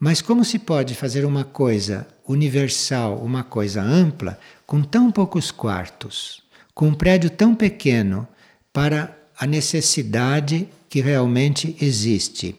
Mas 0.00 0.22
como 0.22 0.42
se 0.42 0.58
pode 0.58 0.94
fazer 0.94 1.26
uma 1.26 1.44
coisa 1.44 2.06
universal, 2.26 3.18
uma 3.18 3.44
coisa 3.44 3.82
ampla, 3.82 4.40
com 4.66 4.82
tão 4.82 5.12
poucos 5.12 5.50
quartos, 5.50 6.42
com 6.74 6.88
um 6.88 6.94
prédio 6.94 7.28
tão 7.28 7.54
pequeno 7.54 8.26
para 8.72 9.14
a 9.38 9.46
necessidade 9.46 10.66
que 10.88 11.02
realmente 11.02 11.76
existe? 11.78 12.56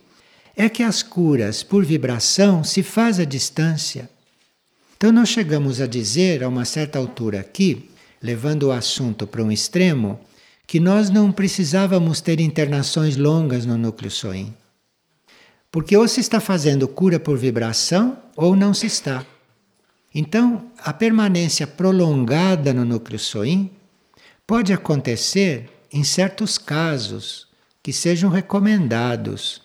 É 0.55 0.69
que 0.69 0.83
as 0.83 1.01
curas 1.01 1.63
por 1.63 1.83
vibração 1.83 2.63
se 2.63 2.83
faz 2.83 3.19
à 3.19 3.25
distância. 3.25 4.07
Então 4.95 5.11
nós 5.11 5.29
chegamos 5.29 5.81
a 5.81 5.87
dizer 5.87 6.43
a 6.43 6.47
uma 6.47 6.65
certa 6.65 6.99
altura 6.99 7.39
aqui, 7.39 7.89
levando 8.25 8.63
o 8.63 8.71
assunto 8.71 9.27
para 9.27 9.43
um 9.43 9.51
extremo, 9.51 10.19
que 10.65 10.79
nós 10.79 11.11
não 11.11 11.31
precisávamos 11.31 12.21
ter 12.21 12.39
internações 12.39 13.15
longas 13.15 13.67
no 13.67 13.77
núcleo 13.77 14.09
soim. 14.09 14.51
Porque 15.71 15.95
ou 15.95 16.07
se 16.07 16.21
está 16.21 16.39
fazendo 16.39 16.87
cura 16.87 17.19
por 17.19 17.37
vibração 17.37 18.17
ou 18.35 18.55
não 18.55 18.73
se 18.73 18.87
está. 18.87 19.23
Então, 20.13 20.65
a 20.79 20.91
permanência 20.91 21.67
prolongada 21.67 22.73
no 22.73 22.83
núcleo 22.83 23.19
soim 23.19 23.69
pode 24.47 24.73
acontecer 24.73 25.69
em 25.91 26.03
certos 26.03 26.57
casos 26.57 27.47
que 27.83 27.93
sejam 27.93 28.31
recomendados, 28.31 29.61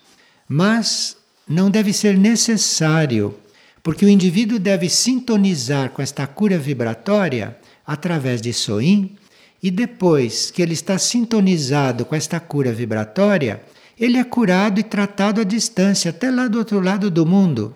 mas 0.47 1.17
não 1.49 1.71
deve 1.71 1.93
ser 1.95 2.19
necessário, 2.19 3.35
porque 3.83 4.05
o 4.05 4.09
indivíduo 4.09 4.59
deve 4.59 4.91
sintonizar 4.91 5.91
com 5.91 6.03
esta 6.03 6.27
cura 6.27 6.59
vibratória 6.59 7.57
através 7.91 8.41
de 8.41 8.53
soim 8.53 9.17
e 9.61 9.69
depois 9.69 10.49
que 10.49 10.63
ele 10.63 10.75
está 10.75 10.97
sintonizado 10.97 12.05
com 12.05 12.15
esta 12.15 12.39
cura 12.39 12.73
vibratória, 12.73 13.61
ele 13.99 14.17
é 14.17 14.23
curado 14.23 14.79
e 14.79 14.85
tratado 14.85 15.41
à 15.41 15.45
distância, 15.45 16.11
até 16.11 16.31
lá 16.31 16.47
do 16.47 16.59
outro 16.59 16.79
lado 16.79 17.11
do 17.11 17.27
mundo. 17.27 17.75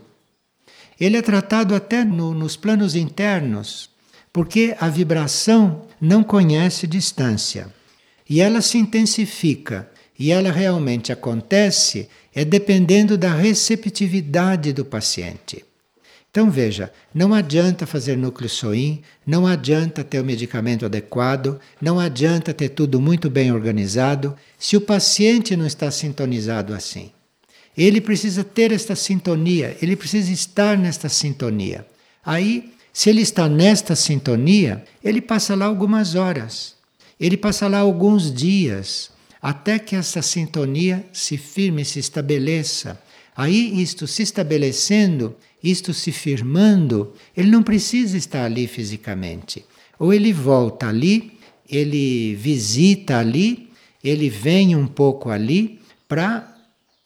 Ele 1.01 1.17
é 1.17 1.23
tratado 1.23 1.75
até 1.75 2.05
no, 2.05 2.33
nos 2.33 2.55
planos 2.55 2.95
internos, 2.95 3.91
porque 4.33 4.77
a 4.79 4.89
vibração 4.89 5.83
não 6.01 6.23
conhece 6.23 6.87
distância. 6.87 7.67
E 8.31 8.41
ela 8.41 8.63
se 8.63 8.79
intensifica, 8.79 9.91
e 10.17 10.31
ela 10.31 10.53
realmente 10.53 11.13
acontece 11.13 12.09
é 12.33 12.45
dependendo 12.45 13.19
da 13.19 13.35
receptividade 13.35 14.73
do 14.73 14.85
paciente. 14.85 15.65
Então 16.35 16.51
veja, 16.51 16.93
não 17.15 17.33
adianta 17.33 17.87
fazer 17.87 18.17
núcleo 18.17 18.51
SOIM, 18.51 19.03
não 19.25 19.47
adianta 19.47 20.03
ter 20.03 20.19
o 20.19 20.25
medicamento 20.25 20.85
adequado, 20.85 21.61
não 21.81 22.01
adianta 22.01 22.53
ter 22.53 22.71
tudo 22.71 23.01
muito 23.01 23.31
bem 23.31 23.53
organizado, 23.53 24.35
se 24.59 24.77
o 24.77 24.81
paciente 24.81 25.55
não 25.55 25.65
está 25.65 25.93
sintonizado 25.93 26.75
assim. 26.75 27.13
Ele 27.79 28.01
precisa 28.01 28.43
ter 28.43 28.73
esta 28.73 28.97
sintonia, 28.97 29.77
ele 29.81 29.95
precisa 29.95 30.33
estar 30.33 30.77
nesta 30.77 31.09
sintonia. 31.09 31.87
Aí, 32.27 32.75
se 32.93 33.11
ele 33.11 33.23
está 33.23 33.49
nesta 33.49 33.95
sintonia, 33.95 34.83
ele 35.05 35.21
passa 35.21 35.55
lá 35.55 35.67
algumas 35.67 36.17
horas, 36.17 36.75
ele 37.21 37.37
passa 37.37 37.69
lá 37.69 37.79
alguns 37.79 38.35
dias, 38.35 39.09
até 39.41 39.79
que 39.79 39.95
essa 39.95 40.21
sintonia 40.21 41.07
se 41.13 41.37
firme, 41.37 41.85
se 41.85 42.01
estabeleça. 42.01 42.99
Aí, 43.37 43.83
isto 43.83 44.07
se 44.07 44.23
estabelecendo, 44.23 45.35
isto 45.63 45.93
se 45.93 46.13
firmando, 46.13 47.13
ele 47.37 47.51
não 47.51 47.63
precisa 47.63 48.17
estar 48.17 48.45
ali 48.45 48.67
fisicamente. 48.67 49.65
Ou 49.99 50.13
ele 50.13 50.33
volta 50.33 50.89
ali, 50.89 51.39
ele 51.69 52.35
visita 52.37 53.19
ali, 53.19 53.71
ele 54.03 54.29
vem 54.29 54.77
um 54.77 54.87
pouco 54.87 55.31
ali 55.31 55.81
para 56.07 56.55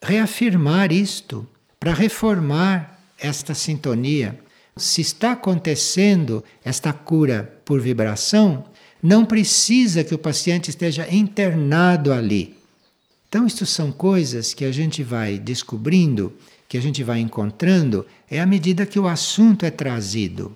reafirmar 0.02 0.92
isto, 0.92 1.46
para 1.78 1.94
reformar 1.94 3.00
esta 3.18 3.54
sintonia. 3.54 4.38
Se 4.76 5.00
está 5.00 5.32
acontecendo 5.32 6.44
esta 6.64 6.92
cura 6.92 7.60
por 7.64 7.80
vibração, 7.80 8.64
não 9.02 9.24
precisa 9.24 10.04
que 10.04 10.14
o 10.14 10.18
paciente 10.18 10.70
esteja 10.70 11.06
internado 11.10 12.12
ali. 12.12 12.57
Então, 13.28 13.46
isto 13.46 13.66
são 13.66 13.92
coisas 13.92 14.54
que 14.54 14.64
a 14.64 14.72
gente 14.72 15.02
vai 15.02 15.38
descobrindo 15.38 16.32
que 16.68 16.76
a 16.76 16.82
gente 16.82 17.02
vai 17.02 17.18
encontrando 17.18 18.06
é 18.30 18.38
à 18.38 18.46
medida 18.46 18.84
que 18.84 18.98
o 18.98 19.08
assunto 19.08 19.64
é 19.64 19.70
trazido. 19.70 20.54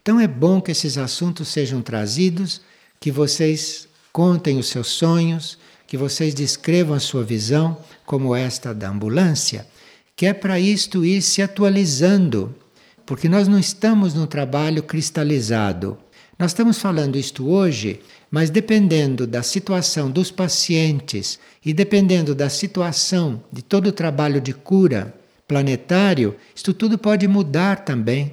Então 0.00 0.18
é 0.18 0.26
bom 0.26 0.60
que 0.60 0.72
esses 0.72 0.96
assuntos 0.96 1.48
sejam 1.48 1.82
trazidos, 1.82 2.62
que 2.98 3.12
vocês 3.12 3.86
contem 4.10 4.58
os 4.58 4.68
seus 4.68 4.88
sonhos, 4.88 5.58
que 5.86 5.96
vocês 5.96 6.34
descrevam 6.34 6.96
a 6.96 7.00
sua 7.00 7.22
visão, 7.22 7.76
como 8.06 8.34
esta 8.34 8.74
da 8.74 8.88
ambulância, 8.88 9.66
que 10.16 10.26
é 10.26 10.32
para 10.32 10.58
isto 10.58 11.04
ir 11.04 11.20
se 11.20 11.42
atualizando, 11.42 12.54
porque 13.04 13.28
nós 13.28 13.46
não 13.46 13.58
estamos 13.58 14.14
num 14.14 14.26
trabalho 14.26 14.82
cristalizado. 14.82 15.98
Nós 16.42 16.50
estamos 16.50 16.80
falando 16.80 17.16
isto 17.16 17.48
hoje 17.48 18.00
mas 18.28 18.50
dependendo 18.50 19.28
da 19.28 19.44
situação 19.44 20.10
dos 20.10 20.32
pacientes 20.32 21.38
e 21.64 21.72
dependendo 21.72 22.34
da 22.34 22.48
situação 22.48 23.40
de 23.52 23.62
todo 23.62 23.86
o 23.86 23.92
trabalho 23.92 24.40
de 24.40 24.52
cura 24.52 25.14
planetário, 25.46 26.34
isto 26.52 26.74
tudo 26.74 26.98
pode 26.98 27.28
mudar 27.28 27.84
também. 27.84 28.32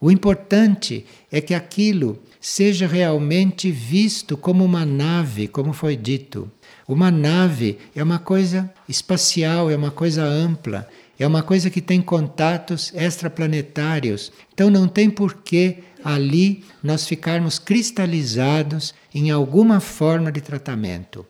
O 0.00 0.08
importante 0.08 1.04
é 1.32 1.40
que 1.40 1.52
aquilo 1.52 2.16
seja 2.40 2.86
realmente 2.86 3.72
visto 3.72 4.36
como 4.36 4.64
uma 4.64 4.86
nave, 4.86 5.48
como 5.48 5.72
foi 5.72 5.96
dito. 5.96 6.48
Uma 6.86 7.10
nave 7.10 7.76
é 7.92 8.00
uma 8.04 8.20
coisa 8.20 8.72
espacial, 8.88 9.68
é 9.68 9.74
uma 9.74 9.90
coisa 9.90 10.22
ampla, 10.22 10.86
é 11.18 11.26
uma 11.26 11.42
coisa 11.42 11.68
que 11.68 11.80
tem 11.80 12.00
contatos 12.00 12.92
extraplanetários. 12.94 14.30
Então 14.54 14.70
não 14.70 14.86
tem 14.86 15.10
porquê 15.10 15.78
ali 16.04 16.64
nós 16.82 17.06
ficarmos 17.06 17.58
cristalizados 17.58 18.94
em 19.14 19.30
alguma 19.30 19.80
forma 19.80 20.30
de 20.30 20.40
tratamento. 20.40 21.26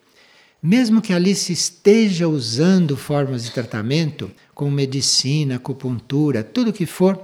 Mesmo 0.62 1.00
que 1.00 1.12
ali 1.12 1.34
se 1.34 1.52
esteja 1.52 2.28
usando 2.28 2.96
formas 2.96 3.44
de 3.44 3.52
tratamento, 3.52 4.30
como 4.54 4.70
medicina, 4.72 5.56
acupuntura, 5.56 6.42
tudo 6.42 6.72
que 6.72 6.84
for, 6.84 7.22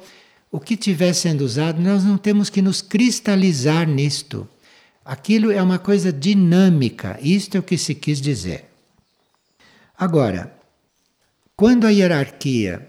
o 0.52 0.60
que 0.60 0.74
estiver 0.74 1.12
sendo 1.12 1.44
usado, 1.44 1.82
nós 1.82 2.04
não 2.04 2.16
temos 2.16 2.48
que 2.48 2.62
nos 2.62 2.80
cristalizar 2.80 3.88
nisto. 3.88 4.48
Aquilo 5.04 5.50
é 5.50 5.60
uma 5.60 5.78
coisa 5.78 6.12
dinâmica, 6.12 7.18
isto 7.20 7.56
é 7.56 7.60
o 7.60 7.62
que 7.62 7.76
se 7.76 7.94
quis 7.94 8.20
dizer. 8.20 8.66
Agora, 9.98 10.56
quando 11.56 11.86
a 11.86 11.90
hierarquia 11.90 12.88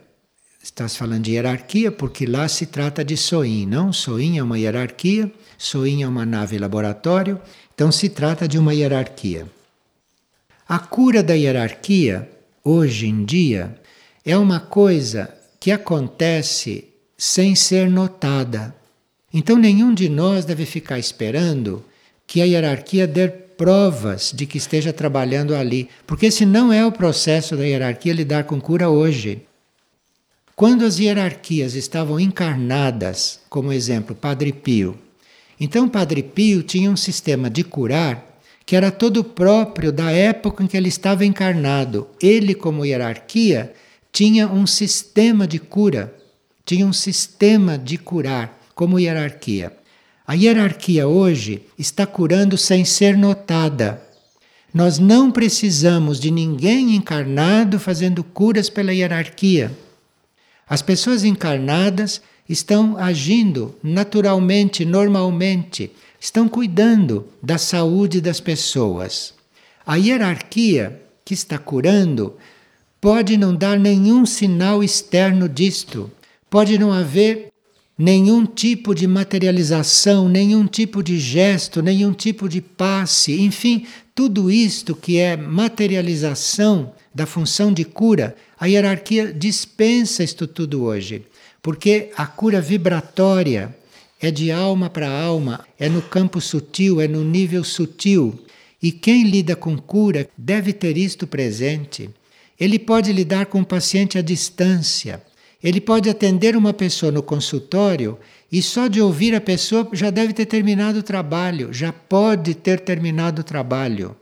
Estás 0.65 0.97
falando 0.97 1.25
de 1.25 1.33
hierarquia 1.33 1.91
porque 1.91 2.25
lá 2.25 2.47
se 2.47 2.65
trata 2.65 3.05
de 3.05 3.15
SOIN, 3.15 3.67
não? 3.67 3.93
SOIN 3.93 4.39
é 4.39 4.43
uma 4.43 4.57
hierarquia, 4.57 5.31
SOIN 5.59 6.01
é 6.01 6.07
uma 6.07 6.25
nave 6.25 6.57
laboratório, 6.57 7.39
então 7.75 7.91
se 7.91 8.09
trata 8.09 8.47
de 8.47 8.57
uma 8.57 8.73
hierarquia. 8.73 9.45
A 10.67 10.79
cura 10.79 11.21
da 11.21 11.35
hierarquia, 11.35 12.27
hoje 12.63 13.05
em 13.05 13.23
dia, 13.23 13.79
é 14.25 14.35
uma 14.35 14.59
coisa 14.59 15.31
que 15.59 15.69
acontece 15.71 16.85
sem 17.15 17.53
ser 17.53 17.87
notada. 17.87 18.75
Então 19.31 19.57
nenhum 19.57 19.93
de 19.93 20.09
nós 20.09 20.45
deve 20.45 20.65
ficar 20.65 20.97
esperando 20.97 21.85
que 22.25 22.41
a 22.41 22.45
hierarquia 22.45 23.05
dê 23.05 23.27
provas 23.27 24.33
de 24.35 24.47
que 24.47 24.57
esteja 24.57 24.91
trabalhando 24.91 25.53
ali, 25.53 25.87
porque 26.07 26.25
esse 26.25 26.43
não 26.43 26.73
é 26.73 26.83
o 26.83 26.91
processo 26.91 27.55
da 27.55 27.63
hierarquia 27.63 28.13
lidar 28.13 28.45
com 28.45 28.59
cura 28.59 28.89
hoje. 28.89 29.43
Quando 30.55 30.85
as 30.85 30.99
hierarquias 30.99 31.75
estavam 31.75 32.17
encarnadas, 32.17 33.41
como 33.49 33.73
exemplo, 33.73 34.15
Padre 34.15 34.53
Pio, 34.53 34.97
então 35.59 35.89
Padre 35.89 36.23
Pio 36.23 36.63
tinha 36.63 36.89
um 36.89 36.95
sistema 36.95 37.49
de 37.49 37.61
curar 37.61 38.39
que 38.65 38.73
era 38.73 38.89
todo 38.89 39.21
próprio 39.21 39.91
da 39.91 40.11
época 40.11 40.63
em 40.63 40.67
que 40.67 40.77
ele 40.77 40.87
estava 40.87 41.25
encarnado. 41.25 42.07
Ele, 42.21 42.55
como 42.55 42.85
hierarquia, 42.85 43.73
tinha 44.13 44.47
um 44.47 44.65
sistema 44.65 45.45
de 45.45 45.59
cura, 45.59 46.15
tinha 46.65 46.85
um 46.85 46.93
sistema 46.93 47.77
de 47.77 47.97
curar 47.97 48.57
como 48.73 48.97
hierarquia. 48.97 49.73
A 50.25 50.35
hierarquia 50.35 51.05
hoje 51.05 51.63
está 51.77 52.07
curando 52.07 52.57
sem 52.57 52.85
ser 52.85 53.17
notada. 53.17 54.01
Nós 54.73 54.99
não 54.99 55.29
precisamos 55.29 56.17
de 56.17 56.31
ninguém 56.31 56.95
encarnado 56.95 57.77
fazendo 57.77 58.23
curas 58.23 58.69
pela 58.69 58.93
hierarquia. 58.93 59.71
As 60.67 60.81
pessoas 60.81 61.23
encarnadas 61.23 62.21
estão 62.49 62.97
agindo 62.97 63.75
naturalmente, 63.83 64.83
normalmente, 64.83 65.91
estão 66.19 66.47
cuidando 66.47 67.27
da 67.41 67.57
saúde 67.57 68.19
das 68.19 68.39
pessoas. 68.39 69.33
A 69.85 69.95
hierarquia 69.95 71.01
que 71.23 71.33
está 71.33 71.57
curando 71.57 72.35
pode 72.99 73.37
não 73.37 73.55
dar 73.55 73.79
nenhum 73.79 74.25
sinal 74.25 74.83
externo 74.83 75.47
disto, 75.47 76.11
pode 76.49 76.77
não 76.79 76.91
haver 76.91 77.49
nenhum 77.97 78.45
tipo 78.45 78.95
de 78.95 79.07
materialização, 79.07 80.27
nenhum 80.27 80.65
tipo 80.65 81.03
de 81.03 81.19
gesto, 81.19 81.81
nenhum 81.81 82.11
tipo 82.11 82.49
de 82.49 82.61
passe, 82.61 83.39
enfim, 83.39 83.85
tudo 84.13 84.49
isto 84.49 84.95
que 84.95 85.17
é 85.17 85.37
materialização 85.37 86.93
da 87.15 87.25
função 87.25 87.71
de 87.71 87.85
cura, 87.85 88.35
a 88.59 88.65
hierarquia 88.65 89.31
dispensa 89.31 90.21
isto 90.21 90.45
tudo 90.45 90.83
hoje, 90.83 91.25
porque 91.61 92.11
a 92.17 92.27
cura 92.27 92.59
vibratória 92.59 93.73
é 94.19 94.29
de 94.29 94.51
alma 94.51 94.89
para 94.89 95.09
alma, 95.09 95.65
é 95.79 95.87
no 95.87 96.01
campo 96.01 96.41
sutil, 96.41 96.99
é 96.99 97.07
no 97.07 97.23
nível 97.23 97.63
sutil. 97.63 98.37
E 98.83 98.91
quem 98.91 99.23
lida 99.23 99.55
com 99.55 99.77
cura 99.77 100.27
deve 100.37 100.73
ter 100.73 100.97
isto 100.97 101.25
presente. 101.25 102.09
Ele 102.59 102.77
pode 102.77 103.11
lidar 103.13 103.45
com 103.45 103.61
o 103.61 103.65
paciente 103.65 104.17
à 104.17 104.21
distância. 104.21 105.23
Ele 105.63 105.79
pode 105.79 106.09
atender 106.09 106.55
uma 106.55 106.73
pessoa 106.73 107.11
no 107.11 107.23
consultório 107.23 108.17
e 108.51 108.61
só 108.61 108.87
de 108.87 109.01
ouvir 109.01 109.33
a 109.33 109.41
pessoa 109.41 109.87
já 109.93 110.09
deve 110.09 110.33
ter 110.33 110.45
terminado 110.45 110.99
o 110.99 111.03
trabalho, 111.03 111.73
já 111.73 111.91
pode 111.91 112.53
ter 112.53 112.81
terminado 112.81 113.41
o 113.41 113.43
trabalho. 113.43 114.15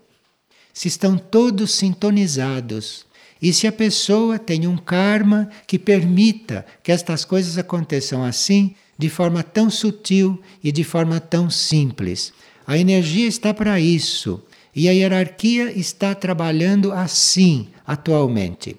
Se 0.73 0.87
estão 0.87 1.17
todos 1.17 1.71
sintonizados. 1.71 3.05
E 3.41 3.53
se 3.53 3.67
a 3.67 3.71
pessoa 3.71 4.39
tem 4.39 4.67
um 4.67 4.77
karma 4.77 5.49
que 5.67 5.77
permita 5.77 6.65
que 6.81 6.91
estas 6.91 7.23
coisas 7.23 7.57
aconteçam 7.57 8.23
assim, 8.23 8.73
de 8.97 9.09
forma 9.09 9.43
tão 9.43 9.69
sutil 9.69 10.41
e 10.63 10.71
de 10.71 10.83
forma 10.83 11.19
tão 11.19 11.49
simples. 11.49 12.33
A 12.65 12.77
energia 12.77 13.27
está 13.27 13.53
para 13.53 13.79
isso 13.79 14.41
e 14.75 14.87
a 14.87 14.91
hierarquia 14.91 15.71
está 15.77 16.15
trabalhando 16.15 16.91
assim 16.91 17.67
atualmente. 17.85 18.77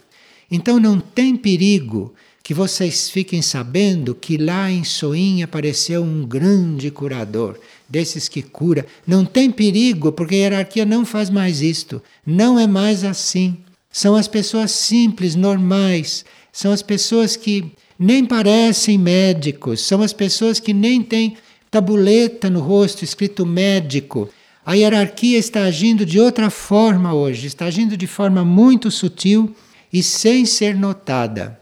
Então 0.50 0.80
não 0.80 0.98
tem 0.98 1.36
perigo 1.36 2.14
que 2.42 2.54
vocês 2.54 3.08
fiquem 3.08 3.40
sabendo 3.40 4.14
que 4.14 4.36
lá 4.36 4.70
em 4.70 4.84
Soinha 4.84 5.46
apareceu 5.46 6.02
um 6.02 6.26
grande 6.26 6.90
curador, 6.90 7.58
desses 7.88 8.28
que 8.28 8.42
cura. 8.42 8.86
Não 9.06 9.24
tem 9.24 9.50
perigo, 9.50 10.12
porque 10.12 10.34
a 10.34 10.38
hierarquia 10.38 10.84
não 10.84 11.04
faz 11.04 11.30
mais 11.30 11.60
isto. 11.60 12.02
Não 12.26 12.58
é 12.58 12.66
mais 12.66 13.04
assim. 13.04 13.58
São 13.90 14.16
as 14.16 14.26
pessoas 14.26 14.72
simples, 14.72 15.34
normais, 15.34 16.24
são 16.52 16.72
as 16.72 16.82
pessoas 16.82 17.36
que 17.36 17.72
nem 17.98 18.24
parecem 18.24 18.98
médicos, 18.98 19.80
são 19.80 20.02
as 20.02 20.12
pessoas 20.12 20.58
que 20.58 20.72
nem 20.72 21.02
têm 21.02 21.36
tabuleta 21.70 22.50
no 22.50 22.60
rosto 22.60 23.04
escrito 23.04 23.46
médico. 23.46 24.28
A 24.66 24.74
hierarquia 24.74 25.38
está 25.38 25.64
agindo 25.64 26.06
de 26.06 26.18
outra 26.18 26.50
forma 26.50 27.12
hoje, 27.12 27.46
está 27.46 27.66
agindo 27.66 27.96
de 27.96 28.06
forma 28.06 28.44
muito 28.44 28.90
sutil 28.90 29.54
e 29.92 30.02
sem 30.02 30.46
ser 30.46 30.74
notada. 30.76 31.58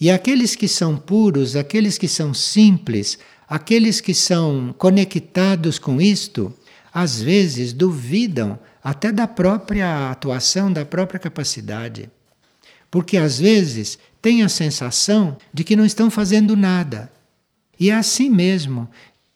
E 0.00 0.10
aqueles 0.10 0.56
que 0.56 0.66
são 0.66 0.96
puros, 0.96 1.56
aqueles 1.56 1.96
que 1.96 2.08
são 2.08 2.34
simples, 2.34 3.18
aqueles 3.52 4.00
que 4.00 4.14
são 4.14 4.74
conectados 4.78 5.78
com 5.78 6.00
isto, 6.00 6.50
às 6.90 7.20
vezes 7.20 7.74
duvidam 7.74 8.58
até 8.82 9.12
da 9.12 9.26
própria 9.26 10.10
atuação, 10.10 10.72
da 10.72 10.86
própria 10.86 11.20
capacidade. 11.20 12.08
Porque 12.90 13.18
às 13.18 13.38
vezes 13.38 13.98
têm 14.22 14.42
a 14.42 14.48
sensação 14.48 15.36
de 15.52 15.64
que 15.64 15.76
não 15.76 15.84
estão 15.84 16.10
fazendo 16.10 16.56
nada. 16.56 17.12
E 17.78 17.90
é 17.90 17.94
assim 17.94 18.30
mesmo. 18.30 18.88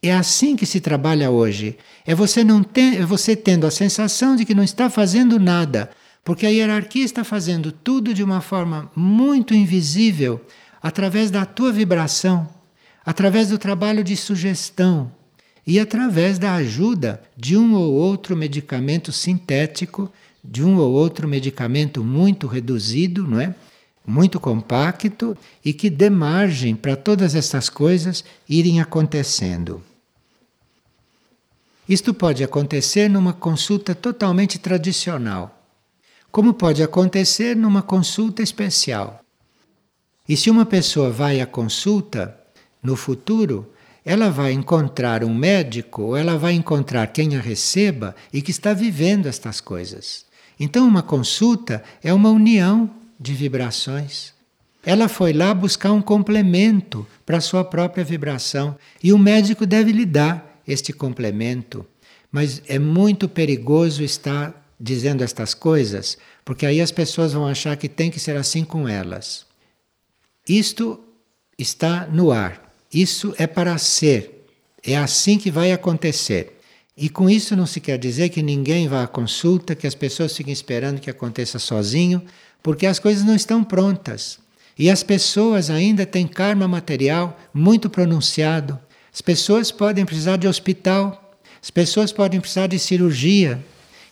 É 0.02 0.14
assim 0.14 0.56
que 0.56 0.64
se 0.64 0.80
trabalha 0.80 1.30
hoje. 1.30 1.76
É 2.06 2.14
você 2.14 2.42
não 2.42 2.62
ter, 2.62 2.98
é 2.98 3.04
você 3.04 3.36
tendo 3.36 3.66
a 3.66 3.70
sensação 3.70 4.34
de 4.34 4.46
que 4.46 4.54
não 4.54 4.64
está 4.64 4.88
fazendo 4.88 5.38
nada, 5.38 5.90
porque 6.24 6.46
a 6.46 6.50
hierarquia 6.50 7.04
está 7.04 7.22
fazendo 7.22 7.70
tudo 7.70 8.14
de 8.14 8.24
uma 8.24 8.40
forma 8.40 8.90
muito 8.96 9.52
invisível, 9.52 10.40
através 10.82 11.30
da 11.30 11.44
tua 11.44 11.70
vibração, 11.70 12.55
através 13.06 13.48
do 13.48 13.58
trabalho 13.58 14.02
de 14.02 14.16
sugestão 14.16 15.12
e 15.64 15.78
através 15.78 16.38
da 16.38 16.54
ajuda 16.54 17.22
de 17.36 17.56
um 17.56 17.74
ou 17.74 17.94
outro 17.94 18.36
medicamento 18.36 19.12
sintético, 19.12 20.12
de 20.42 20.64
um 20.64 20.76
ou 20.76 20.92
outro 20.92 21.28
medicamento 21.28 22.02
muito 22.02 22.48
reduzido, 22.48 23.26
não 23.26 23.40
é? 23.40 23.54
Muito 24.04 24.38
compacto 24.38 25.36
e 25.64 25.72
que 25.72 25.88
dê 25.88 26.10
margem 26.10 26.74
para 26.74 26.96
todas 26.96 27.34
essas 27.34 27.68
coisas 27.68 28.24
irem 28.48 28.80
acontecendo. 28.80 29.82
Isto 31.88 32.12
pode 32.12 32.42
acontecer 32.42 33.08
numa 33.08 33.32
consulta 33.32 33.94
totalmente 33.94 34.58
tradicional 34.58 35.56
como 36.36 36.52
pode 36.52 36.82
acontecer 36.82 37.56
numa 37.56 37.80
consulta 37.80 38.42
especial. 38.42 39.20
E 40.28 40.36
se 40.36 40.50
uma 40.50 40.66
pessoa 40.66 41.10
vai 41.10 41.40
à 41.40 41.46
consulta 41.46 42.38
no 42.86 42.94
futuro, 42.94 43.72
ela 44.04 44.30
vai 44.30 44.52
encontrar 44.52 45.24
um 45.24 45.34
médico, 45.34 46.02
ou 46.02 46.16
ela 46.16 46.38
vai 46.38 46.52
encontrar 46.52 47.08
quem 47.08 47.36
a 47.36 47.40
receba 47.40 48.14
e 48.32 48.40
que 48.40 48.52
está 48.52 48.72
vivendo 48.72 49.26
estas 49.26 49.60
coisas. 49.60 50.24
Então, 50.58 50.86
uma 50.86 51.02
consulta 51.02 51.82
é 52.00 52.14
uma 52.14 52.30
união 52.30 52.88
de 53.18 53.34
vibrações. 53.34 54.32
Ela 54.84 55.08
foi 55.08 55.32
lá 55.32 55.52
buscar 55.52 55.90
um 55.90 56.00
complemento 56.00 57.04
para 57.26 57.38
a 57.38 57.40
sua 57.40 57.64
própria 57.64 58.04
vibração 58.04 58.76
e 59.02 59.12
o 59.12 59.18
médico 59.18 59.66
deve 59.66 59.90
lhe 59.90 60.06
dar 60.06 60.62
este 60.64 60.92
complemento. 60.92 61.84
Mas 62.30 62.62
é 62.68 62.78
muito 62.78 63.28
perigoso 63.28 64.04
estar 64.04 64.54
dizendo 64.78 65.24
estas 65.24 65.54
coisas, 65.54 66.16
porque 66.44 66.64
aí 66.64 66.80
as 66.80 66.92
pessoas 66.92 67.32
vão 67.32 67.48
achar 67.48 67.76
que 67.76 67.88
tem 67.88 68.12
que 68.12 68.20
ser 68.20 68.36
assim 68.36 68.64
com 68.64 68.88
elas. 68.88 69.44
Isto 70.48 71.00
está 71.58 72.06
no 72.06 72.30
ar. 72.30 72.65
Isso 72.96 73.34
é 73.36 73.46
para 73.46 73.76
ser. 73.76 74.46
É 74.82 74.96
assim 74.96 75.36
que 75.36 75.50
vai 75.50 75.70
acontecer. 75.70 76.58
E 76.96 77.10
com 77.10 77.28
isso 77.28 77.54
não 77.54 77.66
se 77.66 77.78
quer 77.78 77.98
dizer 77.98 78.30
que 78.30 78.40
ninguém 78.40 78.88
vá 78.88 79.02
à 79.02 79.06
consulta, 79.06 79.74
que 79.74 79.86
as 79.86 79.94
pessoas 79.94 80.34
fiquem 80.34 80.50
esperando 80.50 80.98
que 80.98 81.10
aconteça 81.10 81.58
sozinho, 81.58 82.22
porque 82.62 82.86
as 82.86 82.98
coisas 82.98 83.22
não 83.22 83.36
estão 83.36 83.62
prontas. 83.62 84.38
E 84.78 84.88
as 84.88 85.02
pessoas 85.02 85.68
ainda 85.68 86.06
têm 86.06 86.26
karma 86.26 86.66
material 86.66 87.38
muito 87.52 87.90
pronunciado. 87.90 88.80
As 89.12 89.20
pessoas 89.20 89.70
podem 89.70 90.06
precisar 90.06 90.38
de 90.38 90.48
hospital, 90.48 91.38
as 91.62 91.70
pessoas 91.70 92.12
podem 92.12 92.40
precisar 92.40 92.66
de 92.66 92.78
cirurgia, 92.78 93.62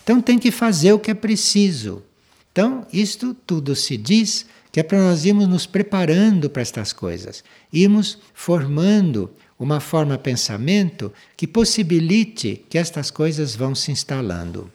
então 0.02 0.20
tem 0.20 0.38
que 0.38 0.50
fazer 0.50 0.92
o 0.92 0.98
que 0.98 1.10
é 1.10 1.14
preciso. 1.14 2.02
Então, 2.52 2.86
isto 2.92 3.32
tudo 3.46 3.74
se 3.74 3.96
diz 3.96 4.44
que 4.74 4.80
é 4.80 4.82
para 4.82 4.98
nós 4.98 5.24
irmos 5.24 5.46
nos 5.46 5.66
preparando 5.66 6.50
para 6.50 6.60
estas 6.60 6.92
coisas, 6.92 7.44
irmos 7.72 8.18
formando 8.34 9.30
uma 9.56 9.78
forma 9.78 10.16
de 10.16 10.24
pensamento 10.24 11.12
que 11.36 11.46
possibilite 11.46 12.64
que 12.68 12.76
estas 12.76 13.08
coisas 13.08 13.54
vão 13.54 13.72
se 13.72 13.92
instalando. 13.92 14.68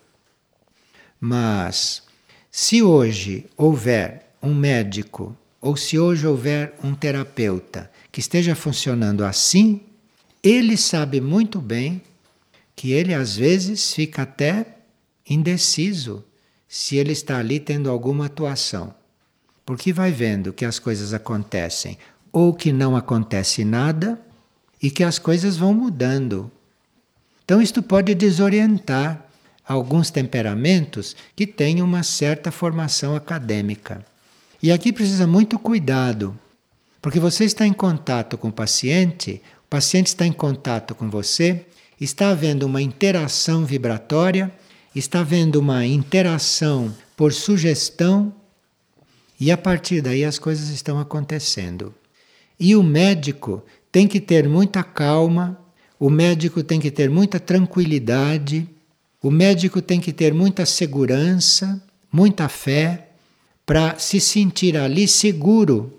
Mas, 1.19 2.03
se 2.49 2.81
hoje 2.81 3.45
houver 3.57 4.31
um 4.41 4.55
médico, 4.55 5.35
ou 5.59 5.75
se 5.75 5.99
hoje 5.99 6.25
houver 6.25 6.75
um 6.81 6.95
terapeuta 6.95 7.91
que 8.09 8.21
esteja 8.21 8.55
funcionando 8.55 9.25
assim, 9.25 9.81
ele 10.41 10.77
sabe 10.77 11.19
muito 11.19 11.59
bem 11.59 12.01
que 12.73 12.93
ele 12.93 13.13
às 13.13 13.35
vezes 13.35 13.93
fica 13.93 14.21
até 14.21 14.65
indeciso 15.29 16.23
se 16.69 16.95
ele 16.95 17.11
está 17.11 17.37
ali 17.37 17.59
tendo 17.59 17.89
alguma 17.89 18.27
atuação. 18.27 18.97
Porque 19.69 19.93
vai 19.93 20.11
vendo 20.11 20.51
que 20.51 20.65
as 20.65 20.79
coisas 20.79 21.13
acontecem 21.13 21.95
ou 22.31 22.55
que 22.55 22.73
não 22.73 22.95
acontece 22.95 23.63
nada 23.63 24.19
e 24.81 24.89
que 24.89 25.03
as 25.03 25.19
coisas 25.19 25.57
vão 25.57 25.75
mudando. 25.75 26.51
Então, 27.45 27.61
isto 27.61 27.83
pode 27.83 28.15
desorientar 28.15 29.23
alguns 29.63 30.09
temperamentos 30.09 31.15
que 31.35 31.45
têm 31.45 31.83
uma 31.83 32.01
certa 32.01 32.49
formação 32.49 33.15
acadêmica. 33.15 34.03
E 34.59 34.71
aqui 34.71 34.91
precisa 34.91 35.27
muito 35.27 35.59
cuidado, 35.59 36.35
porque 36.99 37.19
você 37.19 37.45
está 37.45 37.63
em 37.63 37.71
contato 37.71 38.39
com 38.39 38.47
o 38.47 38.51
paciente, 38.51 39.39
o 39.67 39.69
paciente 39.69 40.07
está 40.07 40.25
em 40.25 40.33
contato 40.33 40.95
com 40.95 41.11
você, 41.11 41.63
está 42.01 42.31
havendo 42.31 42.65
uma 42.65 42.81
interação 42.81 43.63
vibratória 43.65 44.51
está 44.95 45.19
havendo 45.19 45.59
uma 45.59 45.85
interação 45.85 46.91
por 47.15 47.31
sugestão 47.33 48.33
e 49.39 49.51
a 49.51 49.57
partir 49.57 50.01
daí 50.01 50.23
as 50.25 50.37
coisas 50.37 50.69
estão 50.69 50.99
acontecendo. 50.99 51.93
E 52.59 52.75
o 52.75 52.83
médico 52.83 53.63
tem 53.91 54.07
que 54.07 54.19
ter 54.19 54.47
muita 54.47 54.83
calma, 54.83 55.57
o 55.99 56.09
médico 56.09 56.63
tem 56.63 56.79
que 56.79 56.91
ter 56.91 57.09
muita 57.09 57.39
tranquilidade, 57.39 58.67
o 59.21 59.31
médico 59.31 59.81
tem 59.81 59.99
que 59.99 60.11
ter 60.11 60.33
muita 60.33 60.65
segurança, 60.65 61.81
muita 62.11 62.49
fé, 62.49 63.09
para 63.65 63.97
se 63.99 64.19
sentir 64.19 64.75
ali 64.75 65.07
seguro, 65.07 65.93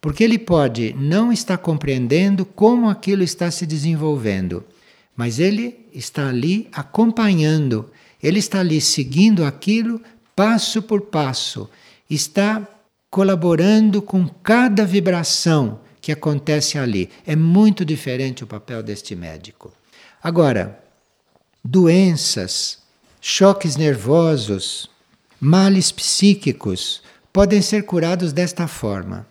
porque 0.00 0.22
ele 0.22 0.38
pode 0.38 0.94
não 0.94 1.32
estar 1.32 1.58
compreendendo 1.58 2.44
como 2.44 2.88
aquilo 2.88 3.22
está 3.22 3.50
se 3.50 3.66
desenvolvendo, 3.66 4.64
mas 5.16 5.38
ele 5.38 5.86
está 5.92 6.28
ali 6.28 6.68
acompanhando 6.72 7.90
ele 8.22 8.38
está 8.38 8.60
ali 8.60 8.80
seguindo 8.80 9.44
aquilo 9.44 10.00
passo 10.36 10.82
por 10.82 11.02
passo, 11.02 11.68
está 12.10 12.68
colaborando 13.08 14.02
com 14.02 14.28
cada 14.28 14.84
vibração 14.84 15.80
que 16.00 16.12
acontece 16.12 16.78
ali. 16.78 17.08
É 17.26 17.36
muito 17.36 17.84
diferente 17.84 18.42
o 18.44 18.46
papel 18.46 18.82
deste 18.82 19.14
médico. 19.14 19.72
Agora, 20.22 20.82
doenças 21.64 22.78
choques 23.20 23.76
nervosos, 23.76 24.90
males 25.40 25.92
psíquicos 25.92 27.02
podem 27.32 27.60
ser 27.62 27.84
curados 27.84 28.32
desta 28.32 28.66
forma. 28.66 29.26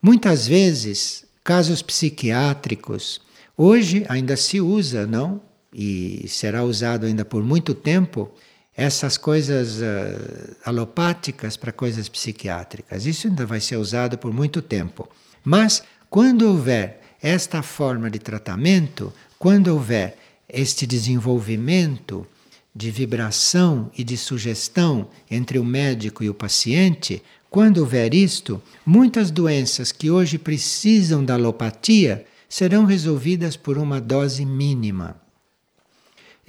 Muitas 0.00 0.46
vezes, 0.46 1.24
casos 1.44 1.82
psiquiátricos, 1.82 3.20
hoje 3.56 4.04
ainda 4.08 4.36
se 4.36 4.60
usa, 4.60 5.06
não? 5.06 5.40
E 5.72 6.26
será 6.28 6.64
usado 6.64 7.06
ainda 7.06 7.24
por 7.24 7.42
muito 7.42 7.74
tempo 7.74 8.30
essas 8.76 9.16
coisas 9.16 9.80
uh, 9.80 10.56
alopáticas 10.64 11.56
para 11.56 11.72
coisas 11.72 12.08
psiquiátricas. 12.08 13.04
Isso 13.06 13.26
ainda 13.28 13.44
vai 13.44 13.60
ser 13.60 13.76
usado 13.76 14.16
por 14.16 14.32
muito 14.32 14.62
tempo. 14.62 15.08
Mas 15.44 15.82
quando 16.08 16.42
houver 16.48 17.00
esta 17.22 17.62
forma 17.62 18.10
de 18.10 18.18
tratamento, 18.18 19.12
quando 19.38 19.68
houver 19.68 20.16
este 20.48 20.86
desenvolvimento 20.86 22.26
de 22.74 22.90
vibração 22.90 23.90
e 23.96 24.02
de 24.02 24.16
sugestão 24.16 25.08
entre 25.30 25.58
o 25.58 25.64
médico 25.64 26.24
e 26.24 26.30
o 26.30 26.34
paciente, 26.34 27.22
quando 27.50 27.78
houver 27.78 28.14
isto, 28.14 28.62
muitas 28.84 29.30
doenças 29.30 29.92
que 29.92 30.10
hoje 30.10 30.38
precisam 30.38 31.22
da 31.22 31.34
alopatia 31.34 32.24
serão 32.48 32.84
resolvidas 32.84 33.56
por 33.56 33.76
uma 33.76 34.00
dose 34.00 34.44
mínima. 34.44 35.21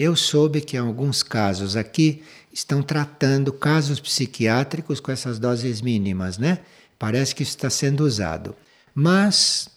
Eu 0.03 0.17
soube 0.17 0.59
que 0.59 0.75
em 0.75 0.81
alguns 0.81 1.23
casos 1.23 1.77
aqui 1.77 2.23
estão 2.51 2.83
tratando 2.83 3.53
casos 3.53 4.01
psiquiátricos 4.01 4.99
com 4.99 5.13
essas 5.13 5.39
doses 5.39 5.81
mínimas, 5.81 6.37
né? 6.37 6.59
Parece 6.99 7.33
que 7.33 7.41
isso 7.41 7.55
está 7.55 7.69
sendo 7.69 8.03
usado. 8.03 8.53
Mas, 8.93 9.69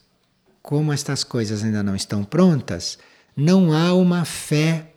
como 0.60 0.92
estas 0.92 1.22
coisas 1.22 1.62
ainda 1.62 1.80
não 1.80 1.94
estão 1.94 2.24
prontas, 2.24 2.98
não 3.36 3.72
há 3.72 3.94
uma 3.94 4.24
fé 4.24 4.90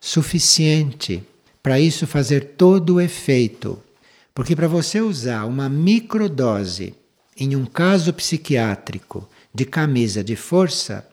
suficiente 0.00 1.22
para 1.62 1.78
isso 1.78 2.06
fazer 2.06 2.54
todo 2.56 2.94
o 2.94 3.00
efeito. 3.02 3.78
Porque 4.34 4.56
para 4.56 4.66
você 4.66 4.98
usar 4.98 5.44
uma 5.44 5.68
microdose 5.68 6.94
em 7.36 7.54
um 7.54 7.66
caso 7.66 8.14
psiquiátrico 8.14 9.28
de 9.52 9.66
camisa 9.66 10.24
de 10.24 10.36
força, 10.36 11.06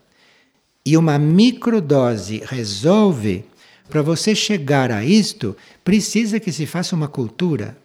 e 0.87 0.95
uma 0.95 1.19
microdose 1.19 2.41
resolve, 2.45 3.43
para 3.89 4.01
você 4.01 4.35
chegar 4.35 4.91
a 4.91 5.03
isto, 5.03 5.55
precisa 5.83 6.39
que 6.39 6.51
se 6.51 6.65
faça 6.65 6.95
uma 6.95 7.07
cultura, 7.07 7.77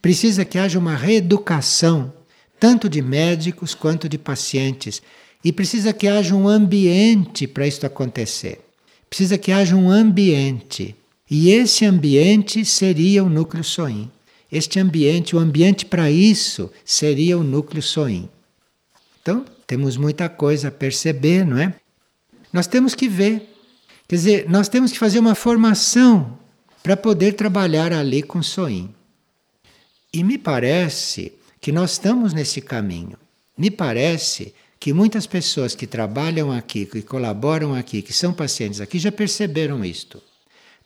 precisa 0.00 0.44
que 0.44 0.58
haja 0.58 0.78
uma 0.78 0.94
reeducação, 0.94 2.12
tanto 2.58 2.88
de 2.88 3.02
médicos 3.02 3.74
quanto 3.74 4.08
de 4.08 4.18
pacientes, 4.18 5.02
e 5.44 5.52
precisa 5.52 5.92
que 5.92 6.06
haja 6.06 6.34
um 6.34 6.46
ambiente 6.46 7.46
para 7.46 7.66
isto 7.66 7.84
acontecer. 7.84 8.60
Precisa 9.08 9.36
que 9.36 9.50
haja 9.50 9.74
um 9.74 9.90
ambiente. 9.90 10.94
E 11.28 11.50
esse 11.50 11.84
ambiente 11.84 12.64
seria 12.64 13.24
o 13.24 13.28
núcleo 13.28 13.64
soim. 13.64 14.10
Este 14.50 14.78
ambiente, 14.78 15.34
o 15.34 15.38
ambiente 15.38 15.84
para 15.84 16.10
isso, 16.10 16.70
seria 16.84 17.36
o 17.36 17.42
núcleo 17.42 17.82
soim. 17.82 18.28
Então, 19.20 19.44
temos 19.66 19.96
muita 19.96 20.28
coisa 20.28 20.68
a 20.68 20.70
perceber, 20.70 21.44
não 21.44 21.58
é? 21.58 21.74
Nós 22.52 22.66
temos 22.66 22.94
que 22.94 23.08
ver. 23.08 23.51
Quer 24.12 24.16
dizer, 24.16 24.46
nós 24.46 24.68
temos 24.68 24.92
que 24.92 24.98
fazer 24.98 25.18
uma 25.18 25.34
formação 25.34 26.38
para 26.82 26.94
poder 26.98 27.32
trabalhar 27.32 27.94
ali 27.94 28.22
com 28.22 28.42
Soim. 28.42 28.94
E 30.12 30.22
me 30.22 30.36
parece 30.36 31.32
que 31.58 31.72
nós 31.72 31.92
estamos 31.92 32.34
nesse 32.34 32.60
caminho. 32.60 33.16
Me 33.56 33.70
parece 33.70 34.54
que 34.78 34.92
muitas 34.92 35.26
pessoas 35.26 35.74
que 35.74 35.86
trabalham 35.86 36.52
aqui, 36.52 36.84
que 36.84 37.00
colaboram 37.00 37.74
aqui, 37.74 38.02
que 38.02 38.12
são 38.12 38.34
pacientes 38.34 38.82
aqui, 38.82 38.98
já 38.98 39.10
perceberam 39.10 39.82
isto. 39.82 40.22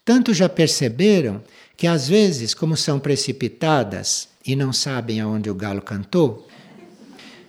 Tanto 0.05 0.33
já 0.33 0.49
perceberam 0.49 1.43
que 1.77 1.89
às 1.89 2.07
vezes, 2.07 2.55
como 2.55 2.77
são 2.77 3.01
precipitadas 3.01 4.29
e 4.47 4.55
não 4.55 4.73
sabem 4.73 5.21
aonde 5.21 5.51
o 5.51 5.55
galo 5.57 5.83
cantou, 5.83 6.47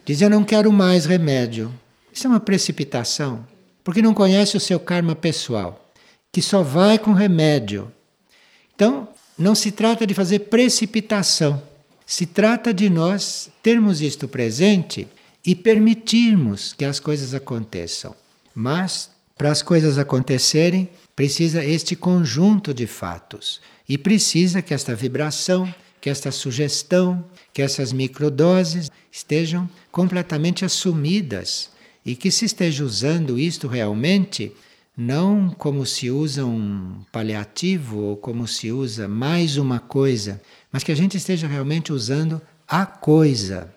dizem: 0.03 0.25
Eu 0.25 0.31
não 0.31 0.43
quero 0.43 0.71
mais 0.71 1.05
remédio. 1.05 1.71
Isso 2.11 2.25
é 2.25 2.29
uma 2.31 2.39
precipitação 2.39 3.45
porque 3.87 4.01
não 4.01 4.13
conhece 4.13 4.57
o 4.57 4.59
seu 4.59 4.81
karma 4.81 5.15
pessoal, 5.15 5.89
que 6.29 6.41
só 6.41 6.61
vai 6.61 6.99
com 6.99 7.13
remédio. 7.13 7.89
Então, 8.75 9.07
não 9.39 9.55
se 9.55 9.71
trata 9.71 10.05
de 10.05 10.13
fazer 10.13 10.39
precipitação, 10.39 11.63
se 12.05 12.25
trata 12.25 12.73
de 12.73 12.89
nós 12.89 13.49
termos 13.63 14.01
isto 14.01 14.27
presente 14.27 15.07
e 15.45 15.55
permitirmos 15.55 16.73
que 16.73 16.83
as 16.83 16.99
coisas 16.99 17.33
aconteçam. 17.33 18.13
Mas, 18.53 19.09
para 19.37 19.51
as 19.51 19.61
coisas 19.61 19.97
acontecerem, 19.97 20.89
precisa 21.15 21.63
este 21.63 21.95
conjunto 21.95 22.73
de 22.73 22.85
fatos 22.85 23.61
e 23.87 23.97
precisa 23.97 24.61
que 24.61 24.73
esta 24.73 24.93
vibração, 24.93 25.73
que 26.01 26.09
esta 26.09 26.29
sugestão, 26.29 27.23
que 27.53 27.61
essas 27.61 27.93
microdoses 27.93 28.91
estejam 29.09 29.69
completamente 29.93 30.65
assumidas 30.65 31.69
e 32.07 32.15
que 32.15 32.31
se 32.31 32.45
esteja 32.45 32.85
usando 32.85 33.37
isto 33.37 33.67
realmente 33.67 34.53
não 34.95 35.49
como 35.49 35.85
se 35.85 36.09
usa 36.09 36.45
um 36.45 37.01
paliativo 37.11 37.99
ou 37.99 38.15
como 38.15 38.47
se 38.47 38.71
usa 38.71 39.09
mais 39.09 39.57
uma 39.57 39.77
coisa, 39.77 40.41
mas 40.71 40.83
que 40.83 40.91
a 40.91 40.95
gente 40.95 41.17
esteja 41.17 41.47
realmente 41.47 41.91
usando 41.91 42.41
a 42.65 42.85
coisa. 42.85 43.71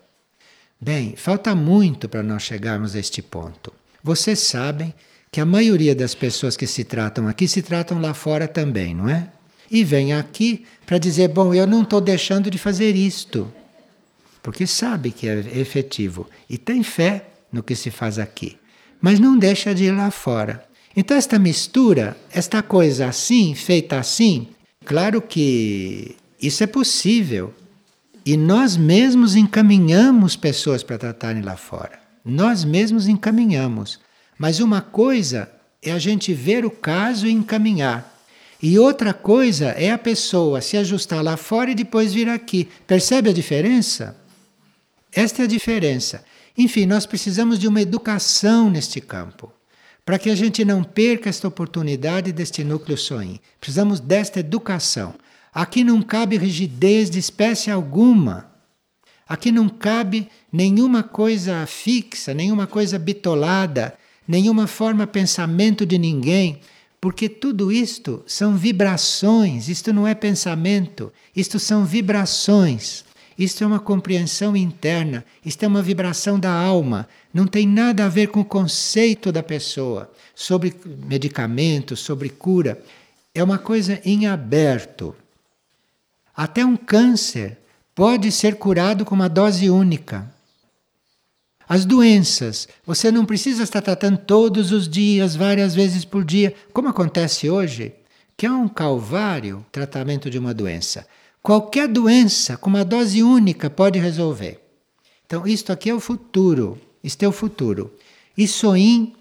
Bem, 0.81 1.17
falta 1.17 1.57
muito 1.57 2.09
para 2.09 2.23
nós 2.23 2.45
chegarmos 2.45 2.95
a 2.95 3.01
este 3.01 3.21
ponto. 3.21 3.73
Vocês 4.03 4.39
sabem 4.39 4.95
que 5.33 5.41
a 5.41 5.45
maioria 5.45 5.95
das 5.95 6.15
pessoas 6.15 6.57
que 6.57 6.69
se 6.69 6.85
tratam 6.85 7.27
aqui 7.27 7.49
se 7.49 7.61
tratam 7.61 8.01
lá 8.01 8.15
fora 8.15 8.47
também, 8.47 8.95
não 8.95 9.09
é? 9.09 9.29
E 9.69 9.83
vem 9.83 10.13
aqui 10.13 10.65
para 10.87 10.99
dizer: 10.99 11.29
bom, 11.29 11.53
eu 11.53 11.67
não 11.67 11.83
estou 11.83 12.01
deixando 12.01 12.49
de 12.49 12.59
fazer 12.59 12.95
isto, 12.95 13.53
porque 14.41 14.69
sabe 14.69 15.11
que 15.11 15.29
é 15.29 15.39
efetivo 15.59 16.29
e 16.49 16.57
tem 16.57 16.83
fé 16.85 17.30
no 17.53 17.63
que 17.63 17.75
se 17.75 17.91
faz 17.91 18.19
aqui, 18.19 18.57
mas 19.01 19.19
não 19.19 19.39
deixa 19.39 19.75
de 19.75 19.85
ir 19.85 19.93
lá 19.93 20.11
fora. 20.11 20.65
Então, 20.97 21.17
esta 21.17 21.39
mistura, 21.39 22.17
esta 22.33 22.63
coisa 22.63 23.07
assim, 23.07 23.55
feita 23.55 23.99
assim, 23.99 24.49
claro 24.85 25.23
que 25.23 26.17
isso 26.41 26.63
é 26.65 26.67
possível. 26.67 27.55
E 28.25 28.37
nós 28.37 28.77
mesmos 28.77 29.35
encaminhamos 29.35 30.37
pessoas 30.37 30.83
para 30.83 30.99
tratarem 30.99 31.43
lá 31.43 31.57
fora. 31.57 31.99
Nós 32.25 32.65
mesmos 32.65 33.09
encaminhamos. 33.09 33.99
Mas 34.39 34.61
uma 34.61 34.81
coisa 34.81 35.51
é 35.83 35.91
a 35.93 35.99
gente 35.99 36.33
ver 36.35 36.65
o 36.65 36.71
caso 36.71 37.27
e 37.27 37.33
encaminhar. 37.33 38.21
E 38.63 38.79
outra 38.79 39.15
coisa 39.15 39.69
é 39.69 39.91
a 39.91 39.99
pessoa 39.99 40.61
se 40.61 40.77
ajustar 40.77 41.25
lá 41.25 41.37
fora 41.37 41.71
e 41.71 41.75
depois 41.75 42.13
vir 42.13 42.29
aqui. 42.29 42.69
Percebe 42.87 43.31
a 43.31 43.33
diferença? 43.33 44.17
Esta 45.13 45.43
é 45.43 45.45
a 45.45 45.49
diferença. 45.49 46.23
Enfim, 46.61 46.85
nós 46.85 47.07
precisamos 47.07 47.59
de 47.59 47.67
uma 47.67 47.81
educação 47.81 48.69
neste 48.69 49.01
campo, 49.01 49.51
para 50.05 50.19
que 50.19 50.29
a 50.29 50.35
gente 50.35 50.63
não 50.63 50.85
perca 50.85 51.31
esta 51.31 51.49
oportunidade 51.49 52.33
deste 52.33 52.63
núcleo 52.63 52.99
sonho. 52.99 53.41
Precisamos 53.59 53.99
desta 53.99 54.41
educação. 54.41 55.15
Aqui 55.55 55.83
não 55.83 56.03
cabe 56.03 56.37
rigidez 56.37 57.09
de 57.09 57.19
espécie 57.19 57.71
alguma. 57.71 58.51
Aqui 59.27 59.51
não 59.51 59.71
cabe 59.71 60.29
nenhuma 60.53 61.03
coisa 61.03 61.65
fixa, 61.65 62.35
nenhuma 62.35 62.67
coisa 62.67 62.99
bitolada, 62.99 63.95
nenhuma 64.29 64.67
forma 64.67 65.07
pensamento 65.07 65.87
de 65.87 65.97
ninguém, 65.97 66.61
porque 67.01 67.27
tudo 67.27 67.73
isto 67.73 68.23
são 68.27 68.55
vibrações, 68.55 69.71
isto 69.71 69.95
não 69.95 70.07
é 70.07 70.15
pensamento, 70.15 71.11
isto 71.35 71.59
são 71.59 71.87
vibrações. 71.87 73.07
Isto 73.41 73.65
é 73.65 73.67
uma 73.67 73.81
compreensão 73.81 74.55
interna, 74.55 75.25
isto 75.43 75.63
é 75.63 75.67
uma 75.67 75.81
vibração 75.81 76.39
da 76.39 76.53
alma, 76.53 77.09
não 77.33 77.47
tem 77.47 77.67
nada 77.67 78.05
a 78.05 78.09
ver 78.11 78.27
com 78.27 78.41
o 78.41 78.45
conceito 78.45 79.33
da 79.33 79.43
pessoa 79.43 80.13
sobre 80.35 80.77
medicamento, 81.07 81.97
sobre 81.97 82.29
cura. 82.29 82.79
É 83.35 83.43
uma 83.43 83.57
coisa 83.57 83.99
em 84.05 84.27
aberto. 84.27 85.17
Até 86.37 86.67
um 86.67 86.77
câncer 86.77 87.57
pode 87.95 88.31
ser 88.31 88.57
curado 88.57 89.07
com 89.07 89.15
uma 89.15 89.27
dose 89.27 89.71
única. 89.71 90.31
As 91.67 91.87
doenças, 91.87 92.69
você 92.85 93.11
não 93.11 93.25
precisa 93.25 93.63
estar 93.63 93.81
tratando 93.81 94.19
todos 94.19 94.71
os 94.71 94.87
dias, 94.87 95.35
várias 95.35 95.75
vezes 95.75 96.05
por 96.05 96.27
dia, 96.27 96.55
como 96.75 96.89
acontece 96.89 97.49
hoje, 97.49 97.95
que 98.37 98.45
é 98.45 98.53
um 98.53 98.69
calvário 98.69 99.65
tratamento 99.73 100.29
de 100.29 100.39
uma 100.39 100.53
doença. 100.53 101.07
Qualquer 101.43 101.89
doença 101.89 102.57
com 102.57 102.69
uma 102.69 102.85
dose 102.85 103.23
única 103.23 103.71
pode 103.71 103.99
resolver. 103.99 104.61
Então, 105.25 105.47
isto 105.47 105.73
aqui 105.73 105.89
é 105.89 105.95
o 105.95 106.01
futuro. 106.01 106.79
Isto 107.03 107.23
é 107.23 107.29
o 107.29 107.33
futuro. 107.33 107.95
E 108.37 108.47
Soin 108.47 109.15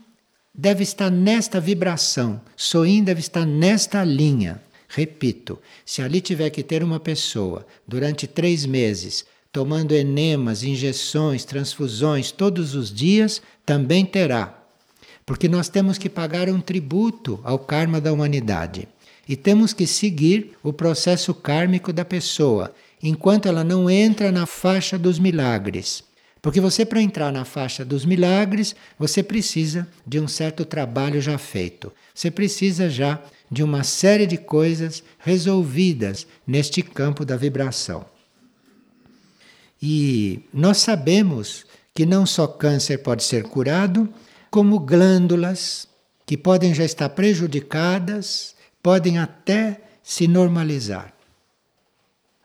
deve 0.54 0.84
estar 0.84 1.10
nesta 1.10 1.60
vibração. 1.60 2.42
Soin 2.56 3.04
deve 3.04 3.22
estar 3.22 3.46
nesta 3.46 4.04
linha. 4.04 4.62
Repito, 4.88 5.60
se 5.86 6.02
ali 6.02 6.20
tiver 6.20 6.50
que 6.50 6.64
ter 6.64 6.84
uma 6.84 7.00
pessoa 7.00 7.66
durante 7.88 8.28
três 8.28 8.66
meses 8.66 9.26
tomando 9.52 9.94
enemas, 9.94 10.64
injeções, 10.64 11.44
transfusões 11.44 12.32
todos 12.32 12.76
os 12.76 12.94
dias, 12.94 13.42
também 13.66 14.06
terá. 14.06 14.56
Porque 15.26 15.48
nós 15.48 15.70
temos 15.70 15.98
que 15.98 16.10
pagar 16.10 16.50
um 16.50 16.62
tributo 16.62 17.40
ao 17.44 17.60
karma 17.60 18.00
da 18.00 18.12
humanidade. 18.14 18.88
E 19.30 19.36
temos 19.36 19.74
que 19.74 19.86
seguir 19.86 20.58
o 20.64 20.74
processo 20.74 21.36
kármico 21.36 21.94
da 21.94 22.04
pessoa, 22.04 22.74
enquanto 23.02 23.48
ela 23.48 23.64
não 23.64 23.88
entra 23.88 24.32
na 24.32 24.48
faixa 24.48 24.98
dos 24.98 25.20
milagres. 25.20 26.04
Porque 26.42 26.60
você, 26.60 26.84
para 26.84 27.00
entrar 27.00 27.32
na 27.32 27.46
faixa 27.46 27.86
dos 27.86 28.06
milagres, 28.06 28.76
você 28.98 29.22
precisa 29.22 29.88
de 30.08 30.20
um 30.20 30.28
certo 30.28 30.66
trabalho 30.66 31.22
já 31.22 31.38
feito. 31.38 31.94
Você 32.16 32.32
precisa 32.32 32.90
já 32.90 33.22
de 33.52 33.62
uma 33.62 33.84
série 33.84 34.26
de 34.26 34.38
coisas 34.38 35.04
resolvidas 35.20 36.26
neste 36.48 36.82
campo 36.82 37.24
da 37.24 37.38
vibração. 37.38 38.06
E 39.80 40.40
nós 40.52 40.78
sabemos 40.78 41.66
que 41.94 42.04
não 42.04 42.26
só 42.26 42.48
câncer 42.48 42.98
pode 43.00 43.24
ser 43.24 43.44
curado, 43.44 44.12
como 44.50 44.80
glândulas 44.80 45.88
que 46.26 46.36
podem 46.36 46.74
já 46.74 46.84
estar 46.84 47.10
prejudicadas, 47.10 48.56
podem 48.82 49.18
até 49.18 49.82
se 50.04 50.28
normalizar. 50.28 51.14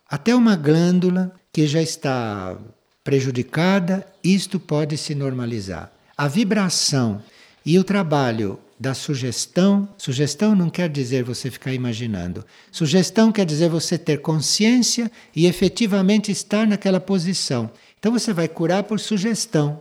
Até 0.09 0.35
uma 0.35 0.57
glândula 0.57 1.35
que 1.53 1.67
já 1.67 1.81
está 1.81 2.57
prejudicada, 3.03 4.07
isto 4.23 4.59
pode 4.59 4.97
se 4.97 5.15
normalizar. 5.15 5.93
A 6.17 6.29
vibração 6.29 7.23
e 7.65 7.79
o 7.79 7.85
trabalho 7.85 8.59
da 8.79 8.93
sugestão, 8.93 9.89
sugestão 9.97 10.55
não 10.55 10.69
quer 10.69 10.89
dizer 10.89 11.25
você 11.25 11.51
ficar 11.51 11.73
imaginando. 11.73 12.45
Sugestão 12.71 13.33
quer 13.33 13.47
dizer 13.47 13.69
você 13.69 13.97
ter 13.97 14.21
consciência 14.21 15.11
e 15.35 15.47
efetivamente 15.47 16.31
estar 16.31 16.67
naquela 16.67 17.01
posição. 17.01 17.71
Então 17.99 18.13
você 18.13 18.33
vai 18.33 18.49
curar 18.49 18.83
por 18.85 19.01
sugestão. 19.01 19.81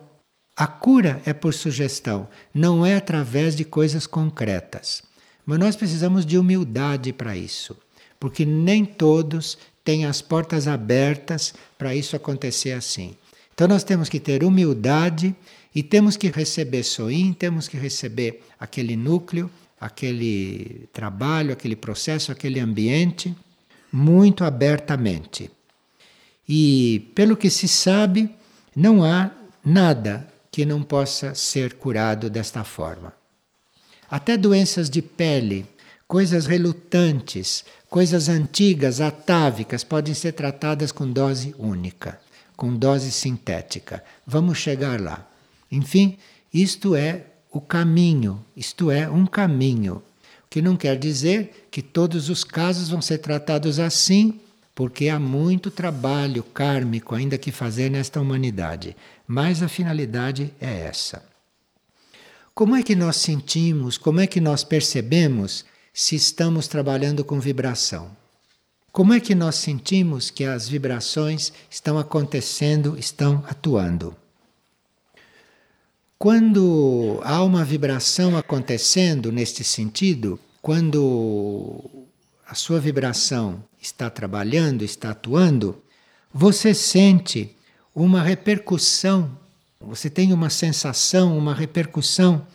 A 0.55 0.67
cura 0.67 1.21
é 1.25 1.33
por 1.33 1.53
sugestão, 1.53 2.27
não 2.53 2.85
é 2.85 2.95
através 2.95 3.55
de 3.55 3.65
coisas 3.65 4.05
concretas. 4.05 5.01
Mas 5.45 5.59
nós 5.59 5.75
precisamos 5.75 6.25
de 6.25 6.37
humildade 6.37 7.11
para 7.11 7.35
isso, 7.35 7.75
porque 8.19 8.45
nem 8.45 8.85
todos 8.85 9.57
têm 9.83 10.05
as 10.05 10.21
portas 10.21 10.67
abertas 10.67 11.53
para 11.77 11.95
isso 11.95 12.15
acontecer 12.15 12.71
assim. 12.71 13.15
Então 13.53 13.67
nós 13.67 13.83
temos 13.83 14.09
que 14.09 14.19
ter 14.19 14.43
humildade 14.43 15.35
e 15.75 15.83
temos 15.83 16.15
que 16.15 16.29
receber 16.29 16.83
soim, 16.83 17.33
temos 17.33 17.67
que 17.67 17.77
receber 17.77 18.43
aquele 18.59 18.95
núcleo, 18.95 19.49
aquele 19.79 20.87
trabalho, 20.93 21.51
aquele 21.51 21.75
processo, 21.75 22.31
aquele 22.31 22.59
ambiente 22.59 23.35
muito 23.91 24.43
abertamente. 24.43 25.51
E 26.47 27.11
pelo 27.13 27.37
que 27.37 27.49
se 27.49 27.67
sabe, 27.67 28.29
não 28.75 29.03
há 29.03 29.31
nada 29.63 30.27
que 30.51 30.65
não 30.65 30.81
possa 30.81 31.35
ser 31.35 31.73
curado 31.73 32.29
desta 32.29 32.63
forma. 32.63 33.13
Até 34.13 34.37
doenças 34.37 34.91
de 34.91 35.01
pele, 35.01 35.65
coisas 36.07 36.45
relutantes, 36.45 37.65
coisas 37.89 38.29
antigas, 38.29 39.01
atávicas, 39.01 39.83
podem 39.83 40.13
ser 40.13 40.33
tratadas 40.33 40.91
com 40.91 41.11
dose 41.11 41.55
única, 41.57 42.21
com 42.55 42.75
dose 42.75 43.11
sintética. 43.11 44.03
Vamos 44.23 44.59
chegar 44.59 45.01
lá. 45.01 45.27
Enfim, 45.71 46.15
isto 46.53 46.95
é 46.95 47.23
o 47.51 47.59
caminho, 47.59 48.45
isto 48.55 48.91
é 48.91 49.09
um 49.09 49.25
caminho. 49.25 50.03
Que 50.47 50.61
não 50.61 50.77
quer 50.77 50.95
dizer 50.95 51.67
que 51.71 51.81
todos 51.81 52.29
os 52.29 52.43
casos 52.43 52.89
vão 52.89 53.01
ser 53.01 53.17
tratados 53.17 53.79
assim, 53.79 54.39
porque 54.75 55.09
há 55.09 55.19
muito 55.19 55.71
trabalho 55.71 56.43
kármico 56.43 57.15
ainda 57.15 57.35
que 57.35 57.51
fazer 57.51 57.89
nesta 57.89 58.21
humanidade. 58.21 58.95
Mas 59.25 59.63
a 59.63 59.67
finalidade 59.67 60.53
é 60.61 60.81
essa. 60.81 61.32
Como 62.55 62.75
é 62.75 62.83
que 62.83 62.95
nós 62.95 63.15
sentimos, 63.15 63.97
como 63.97 64.19
é 64.19 64.27
que 64.27 64.39
nós 64.39 64.63
percebemos 64.63 65.65
se 65.91 66.15
estamos 66.15 66.67
trabalhando 66.67 67.25
com 67.25 67.39
vibração? 67.39 68.15
Como 68.91 69.11
é 69.11 69.19
que 69.19 69.33
nós 69.33 69.55
sentimos 69.55 70.29
que 70.29 70.43
as 70.43 70.69
vibrações 70.69 71.51
estão 71.67 71.97
acontecendo, 71.97 72.95
estão 72.95 73.43
atuando? 73.47 74.15
Quando 76.19 77.19
há 77.23 77.43
uma 77.43 77.65
vibração 77.65 78.37
acontecendo 78.37 79.31
neste 79.31 79.63
sentido, 79.63 80.39
quando 80.61 82.07
a 82.47 82.53
sua 82.53 82.79
vibração 82.79 83.63
está 83.81 84.11
trabalhando, 84.11 84.83
está 84.83 85.09
atuando, 85.09 85.81
você 86.31 86.71
sente 86.75 87.57
uma 87.95 88.21
repercussão, 88.21 89.39
você 89.87 90.09
tem 90.09 90.33
uma 90.33 90.49
sensação, 90.49 91.37
uma 91.37 91.53
repercussão 91.53 92.45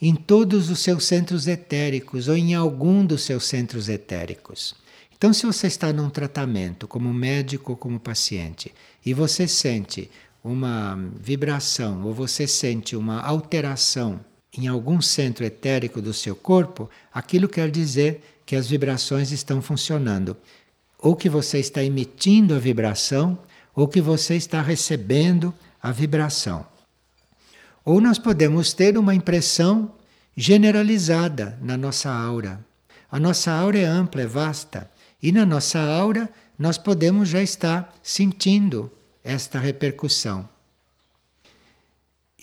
em 0.00 0.14
todos 0.14 0.70
os 0.70 0.78
seus 0.78 1.04
centros 1.04 1.46
etéricos 1.46 2.28
ou 2.28 2.36
em 2.36 2.54
algum 2.54 3.04
dos 3.04 3.22
seus 3.22 3.44
centros 3.44 3.88
etéricos. 3.88 4.74
Então, 5.16 5.32
se 5.32 5.44
você 5.44 5.66
está 5.66 5.92
num 5.92 6.08
tratamento 6.08 6.86
como 6.86 7.12
médico 7.12 7.72
ou 7.72 7.76
como 7.76 7.98
paciente 7.98 8.72
e 9.04 9.12
você 9.12 9.48
sente 9.48 10.08
uma 10.42 10.96
vibração 11.20 12.04
ou 12.04 12.14
você 12.14 12.46
sente 12.46 12.94
uma 12.94 13.20
alteração 13.20 14.20
em 14.56 14.68
algum 14.68 15.00
centro 15.00 15.44
etérico 15.44 16.00
do 16.00 16.14
seu 16.14 16.36
corpo, 16.36 16.88
aquilo 17.12 17.48
quer 17.48 17.70
dizer 17.70 18.22
que 18.46 18.56
as 18.56 18.68
vibrações 18.68 19.32
estão 19.32 19.60
funcionando. 19.60 20.36
Ou 21.00 21.14
que 21.14 21.28
você 21.28 21.58
está 21.58 21.82
emitindo 21.82 22.54
a 22.54 22.58
vibração, 22.58 23.38
ou 23.74 23.86
que 23.86 24.00
você 24.00 24.36
está 24.36 24.62
recebendo 24.62 25.54
a 25.82 25.92
vibração. 25.92 26.66
Ou 27.88 28.02
nós 28.02 28.18
podemos 28.18 28.74
ter 28.74 28.98
uma 28.98 29.14
impressão 29.14 29.94
generalizada 30.36 31.58
na 31.62 31.74
nossa 31.74 32.12
aura. 32.12 32.62
A 33.10 33.18
nossa 33.18 33.50
aura 33.50 33.78
é 33.78 33.86
ampla, 33.86 34.20
é 34.20 34.26
vasta, 34.26 34.90
e 35.22 35.32
na 35.32 35.46
nossa 35.46 35.80
aura 35.80 36.28
nós 36.58 36.76
podemos 36.76 37.30
já 37.30 37.42
estar 37.42 37.98
sentindo 38.02 38.92
esta 39.24 39.58
repercussão. 39.58 40.46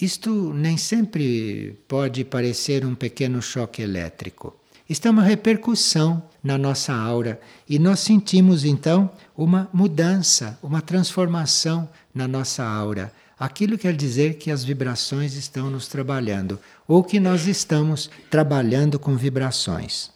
Isto 0.02 0.52
nem 0.52 0.78
sempre 0.78 1.78
pode 1.88 2.26
parecer 2.26 2.84
um 2.84 2.96
pequeno 2.96 3.40
choque 3.40 3.84
elétrico. 3.84 4.60
Isto 4.90 5.10
é 5.10 5.12
uma 5.12 5.22
repercussão 5.22 6.24
na 6.44 6.58
nossa 6.58 6.92
aura 6.92 7.40
e 7.70 7.78
nós 7.78 8.00
sentimos 8.00 8.66
então 8.66 9.12
uma 9.38 9.70
mudança, 9.72 10.58
uma 10.64 10.82
transformação 10.82 11.88
na 12.16 12.28
nossa 12.28 12.64
aura. 12.64 13.14
Aquilo 13.38 13.78
quer 13.78 13.96
dizer 13.96 14.36
que 14.36 14.50
as 14.50 14.64
vibrações 14.64 15.34
estão 15.34 15.70
nos 15.70 15.88
trabalhando 15.88 16.60
ou 16.88 17.04
que 17.04 17.20
nós 17.20 17.48
estamos 17.48 18.10
trabalhando 18.30 18.98
com 18.98 19.16
vibrações. 19.16 20.10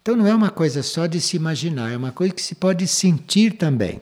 Então 0.00 0.16
não 0.16 0.26
é 0.26 0.34
uma 0.34 0.50
coisa 0.50 0.82
só 0.82 1.06
de 1.06 1.20
se 1.20 1.36
imaginar, 1.36 1.92
é 1.92 1.96
uma 1.96 2.10
coisa 2.10 2.34
que 2.34 2.42
se 2.42 2.56
pode 2.56 2.88
sentir 2.88 3.52
também. 3.52 4.00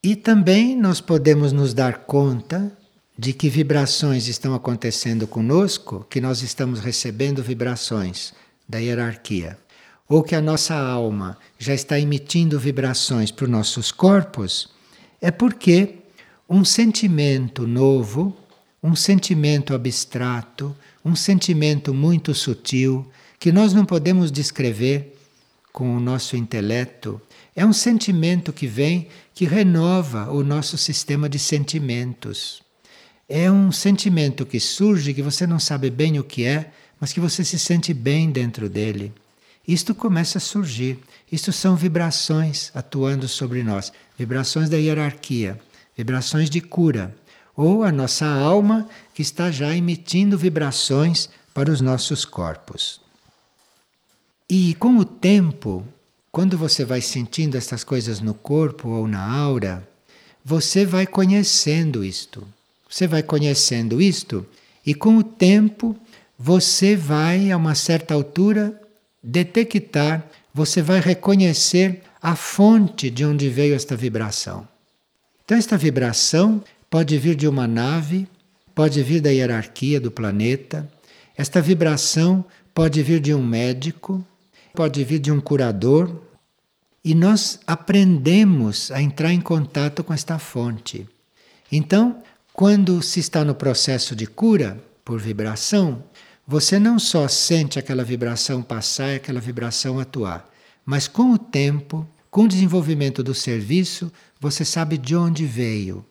E 0.00 0.14
também 0.14 0.76
nós 0.76 1.00
podemos 1.00 1.52
nos 1.52 1.74
dar 1.74 2.04
conta 2.04 2.72
de 3.18 3.32
que 3.32 3.48
vibrações 3.48 4.28
estão 4.28 4.54
acontecendo 4.54 5.26
conosco, 5.26 6.06
que 6.08 6.20
nós 6.20 6.42
estamos 6.42 6.78
recebendo 6.78 7.42
vibrações 7.42 8.32
da 8.68 8.78
hierarquia, 8.78 9.58
ou 10.08 10.22
que 10.22 10.36
a 10.36 10.40
nossa 10.40 10.76
alma 10.76 11.36
já 11.58 11.74
está 11.74 11.98
emitindo 11.98 12.60
vibrações 12.60 13.32
para 13.32 13.46
os 13.46 13.50
nossos 13.50 13.90
corpos, 13.90 14.68
é 15.20 15.32
porque 15.32 15.96
um 16.48 16.64
sentimento 16.64 17.66
novo, 17.66 18.36
um 18.82 18.94
sentimento 18.94 19.74
abstrato, 19.74 20.76
um 21.04 21.16
sentimento 21.16 21.92
muito 21.92 22.34
sutil, 22.34 23.06
que 23.38 23.50
nós 23.50 23.72
não 23.72 23.84
podemos 23.84 24.30
descrever 24.30 25.16
com 25.72 25.96
o 25.96 26.00
nosso 26.00 26.36
intelecto, 26.36 27.20
é 27.54 27.64
um 27.64 27.72
sentimento 27.72 28.52
que 28.52 28.66
vem 28.66 29.08
que 29.34 29.44
renova 29.44 30.30
o 30.30 30.44
nosso 30.44 30.78
sistema 30.78 31.28
de 31.28 31.38
sentimentos. 31.38 32.62
É 33.28 33.50
um 33.50 33.72
sentimento 33.72 34.46
que 34.46 34.60
surge 34.60 35.12
que 35.12 35.22
você 35.22 35.46
não 35.46 35.58
sabe 35.58 35.90
bem 35.90 36.18
o 36.18 36.24
que 36.24 36.44
é, 36.44 36.70
mas 37.00 37.12
que 37.12 37.20
você 37.20 37.44
se 37.44 37.58
sente 37.58 37.92
bem 37.92 38.30
dentro 38.30 38.68
dele. 38.68 39.12
Isto 39.66 39.94
começa 39.94 40.38
a 40.38 40.40
surgir. 40.40 40.98
Isto 41.30 41.52
são 41.52 41.74
vibrações 41.74 42.70
atuando 42.72 43.26
sobre 43.26 43.64
nós, 43.64 43.92
vibrações 44.16 44.70
da 44.70 44.76
hierarquia, 44.76 45.58
vibrações 45.96 46.50
de 46.50 46.60
cura, 46.60 47.14
ou 47.56 47.82
a 47.82 47.90
nossa 47.90 48.26
alma 48.26 48.88
que 49.14 49.22
está 49.22 49.50
já 49.50 49.74
emitindo 49.74 50.36
vibrações 50.36 51.28
para 51.54 51.70
os 51.70 51.80
nossos 51.80 52.24
corpos. 52.24 53.00
E 54.48 54.74
com 54.74 54.98
o 54.98 55.04
tempo, 55.04 55.84
quando 56.30 56.58
você 56.58 56.84
vai 56.84 57.00
sentindo 57.00 57.56
essas 57.56 57.82
coisas 57.82 58.20
no 58.20 58.34
corpo 58.34 58.90
ou 58.90 59.08
na 59.08 59.26
aura, 59.26 59.88
você 60.44 60.84
vai 60.84 61.06
conhecendo 61.06 62.04
isto. 62.04 62.46
Você 62.88 63.06
vai 63.06 63.22
conhecendo 63.22 64.00
isto 64.00 64.46
e 64.84 64.94
com 64.94 65.16
o 65.16 65.24
tempo 65.24 65.96
você 66.38 66.94
vai 66.94 67.50
a 67.50 67.56
uma 67.56 67.74
certa 67.74 68.14
altura 68.14 68.80
detectar, 69.22 70.24
você 70.52 70.80
vai 70.82 71.00
reconhecer 71.00 72.02
a 72.22 72.36
fonte 72.36 73.10
de 73.10 73.24
onde 73.24 73.48
veio 73.48 73.74
esta 73.74 73.96
vibração. 73.96 74.68
Então 75.46 75.56
esta 75.56 75.78
vibração 75.78 76.60
pode 76.90 77.16
vir 77.18 77.36
de 77.36 77.46
uma 77.46 77.68
nave, 77.68 78.26
pode 78.74 79.00
vir 79.04 79.20
da 79.20 79.30
hierarquia 79.30 80.00
do 80.00 80.10
planeta, 80.10 80.90
esta 81.36 81.62
vibração 81.62 82.44
pode 82.74 83.00
vir 83.00 83.20
de 83.20 83.32
um 83.32 83.46
médico, 83.46 84.26
pode 84.74 85.04
vir 85.04 85.20
de 85.20 85.30
um 85.30 85.40
curador 85.40 86.20
e 87.04 87.14
nós 87.14 87.60
aprendemos 87.64 88.90
a 88.90 89.00
entrar 89.00 89.32
em 89.32 89.40
contato 89.40 90.02
com 90.02 90.12
esta 90.12 90.36
fonte. 90.36 91.06
Então, 91.70 92.20
quando 92.52 93.00
se 93.00 93.20
está 93.20 93.44
no 93.44 93.54
processo 93.54 94.16
de 94.16 94.26
cura 94.26 94.82
por 95.04 95.20
vibração, 95.20 96.02
você 96.44 96.76
não 96.76 96.98
só 96.98 97.28
sente 97.28 97.78
aquela 97.78 98.02
vibração 98.02 98.64
passar 98.64 99.12
e 99.12 99.16
aquela 99.16 99.40
vibração 99.40 100.00
atuar, 100.00 100.50
mas 100.84 101.06
com 101.06 101.30
o 101.30 101.38
tempo, 101.38 102.04
com 102.36 102.42
o 102.42 102.48
desenvolvimento 102.48 103.22
do 103.22 103.34
serviço, 103.34 104.12
você 104.38 104.62
sabe 104.62 104.98
de 104.98 105.16
onde 105.16 105.46
veio. 105.46 106.04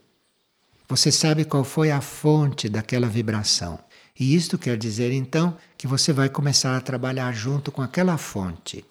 Você 0.89 1.11
sabe 1.11 1.45
qual 1.45 1.63
foi 1.63 1.91
a 1.91 2.01
fonte 2.01 2.67
daquela 2.67 3.07
vibração. 3.07 3.77
E 4.19 4.33
isto 4.33 4.57
quer 4.57 4.75
dizer 4.75 5.11
então 5.11 5.55
que 5.77 5.85
você 5.85 6.11
vai 6.11 6.27
começar 6.27 6.75
a 6.75 6.81
trabalhar 6.81 7.31
junto 7.31 7.71
com 7.71 7.79
aquela 7.83 8.17
fonte. 8.17 8.83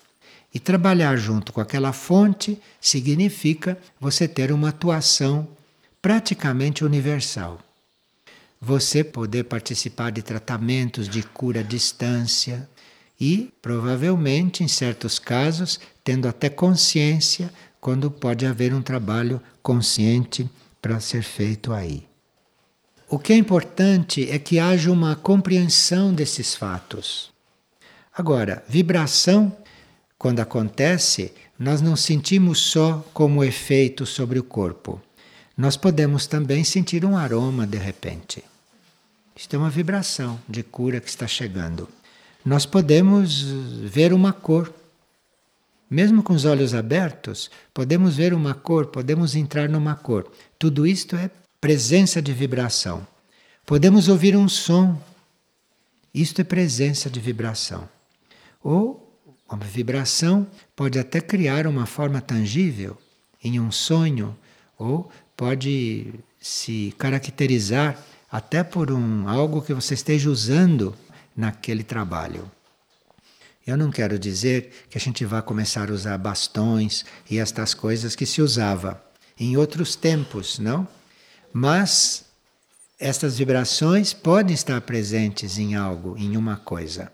E 0.54 0.60
trabalhar 0.60 1.16
junto 1.16 1.52
com 1.52 1.60
aquela 1.60 1.92
fonte 1.92 2.56
significa 2.80 3.76
você 3.98 4.28
ter 4.28 4.52
uma 4.52 4.68
atuação 4.68 5.48
praticamente 6.00 6.84
universal. 6.84 7.58
Você 8.60 9.02
poder 9.02 9.42
participar 9.42 10.12
de 10.12 10.22
tratamentos 10.22 11.08
de 11.08 11.24
cura 11.24 11.58
à 11.58 11.62
distância 11.64 12.68
e, 13.20 13.52
provavelmente, 13.60 14.62
em 14.62 14.68
certos 14.68 15.18
casos, 15.18 15.80
tendo 16.04 16.28
até 16.28 16.48
consciência 16.48 17.50
quando 17.80 18.10
pode 18.10 18.46
haver 18.46 18.72
um 18.72 18.82
trabalho 18.82 19.40
consciente 19.62 20.48
para 20.80 21.00
ser 21.00 21.22
feito 21.22 21.72
aí. 21.72 22.06
O 23.08 23.18
que 23.18 23.32
é 23.32 23.36
importante 23.36 24.30
é 24.30 24.38
que 24.38 24.58
haja 24.58 24.92
uma 24.92 25.16
compreensão 25.16 26.12
desses 26.12 26.54
fatos. 26.54 27.32
Agora, 28.16 28.62
vibração, 28.68 29.56
quando 30.18 30.40
acontece, 30.40 31.32
nós 31.58 31.80
não 31.80 31.96
sentimos 31.96 32.60
só 32.60 33.04
como 33.12 33.42
efeito 33.42 34.04
sobre 34.06 34.38
o 34.38 34.44
corpo 34.44 35.00
nós 35.56 35.76
podemos 35.76 36.26
também 36.26 36.64
sentir 36.64 37.04
um 37.04 37.16
aroma 37.16 37.66
de 37.66 37.78
repente. 37.78 38.42
Isto 39.36 39.54
é 39.54 39.58
uma 39.58 39.70
vibração 39.70 40.40
de 40.48 40.62
cura 40.62 41.00
que 41.00 41.08
está 41.08 41.26
chegando. 41.26 41.88
Nós 42.44 42.66
podemos 42.66 43.42
ver 43.42 44.12
uma 44.12 44.32
cor. 44.32 44.72
Mesmo 45.90 46.22
com 46.22 46.32
os 46.32 46.44
olhos 46.44 46.74
abertos, 46.74 47.50
podemos 47.72 48.16
ver 48.16 48.32
uma 48.32 48.54
cor, 48.54 48.86
podemos 48.86 49.36
entrar 49.36 49.68
numa 49.68 49.94
cor. 49.94 50.30
Tudo 50.58 50.86
isto 50.86 51.16
é 51.16 51.30
presença 51.60 52.20
de 52.20 52.32
vibração. 52.32 53.06
Podemos 53.66 54.08
ouvir 54.08 54.36
um 54.36 54.48
som. 54.48 55.00
Isto 56.12 56.40
é 56.40 56.44
presença 56.44 57.08
de 57.08 57.20
vibração. 57.20 57.88
Ou 58.62 59.04
uma 59.50 59.64
vibração 59.64 60.46
pode 60.74 60.98
até 60.98 61.20
criar 61.20 61.66
uma 61.66 61.86
forma 61.86 62.20
tangível 62.20 62.96
em 63.42 63.60
um 63.60 63.70
sonho 63.70 64.36
ou 64.78 65.10
pode 65.36 66.14
se 66.40 66.94
caracterizar 66.98 67.98
até 68.30 68.64
por 68.64 68.90
um 68.90 69.28
algo 69.28 69.62
que 69.62 69.72
você 69.72 69.94
esteja 69.94 70.30
usando 70.30 70.94
naquele 71.36 71.82
trabalho. 71.82 72.50
Eu 73.66 73.76
não 73.76 73.90
quero 73.90 74.18
dizer 74.18 74.86
que 74.90 74.98
a 74.98 75.00
gente 75.00 75.24
vá 75.24 75.40
começar 75.40 75.90
a 75.90 75.92
usar 75.92 76.18
bastões 76.18 77.04
e 77.30 77.38
estas 77.38 77.72
coisas 77.72 78.14
que 78.14 78.26
se 78.26 78.42
usava 78.42 79.02
em 79.38 79.56
outros 79.56 79.96
tempos, 79.96 80.58
não? 80.58 80.86
Mas 81.52 82.24
estas 82.98 83.38
vibrações 83.38 84.12
podem 84.12 84.54
estar 84.54 84.80
presentes 84.82 85.58
em 85.58 85.74
algo, 85.74 86.16
em 86.18 86.36
uma 86.36 86.56
coisa. 86.56 87.10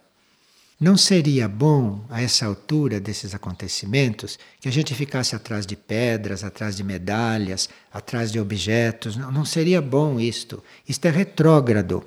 Não 0.78 0.96
seria 0.96 1.46
bom, 1.46 2.04
a 2.08 2.22
essa 2.22 2.46
altura 2.46 2.98
desses 2.98 3.34
acontecimentos, 3.34 4.38
que 4.58 4.68
a 4.68 4.72
gente 4.72 4.94
ficasse 4.94 5.36
atrás 5.36 5.66
de 5.66 5.76
pedras, 5.76 6.42
atrás 6.42 6.74
de 6.74 6.82
medalhas, 6.82 7.68
atrás 7.92 8.32
de 8.32 8.40
objetos? 8.40 9.14
Não, 9.14 9.30
não 9.30 9.44
seria 9.44 9.82
bom 9.82 10.18
isto. 10.18 10.64
Isto 10.88 11.04
é 11.04 11.10
retrógrado. 11.10 12.02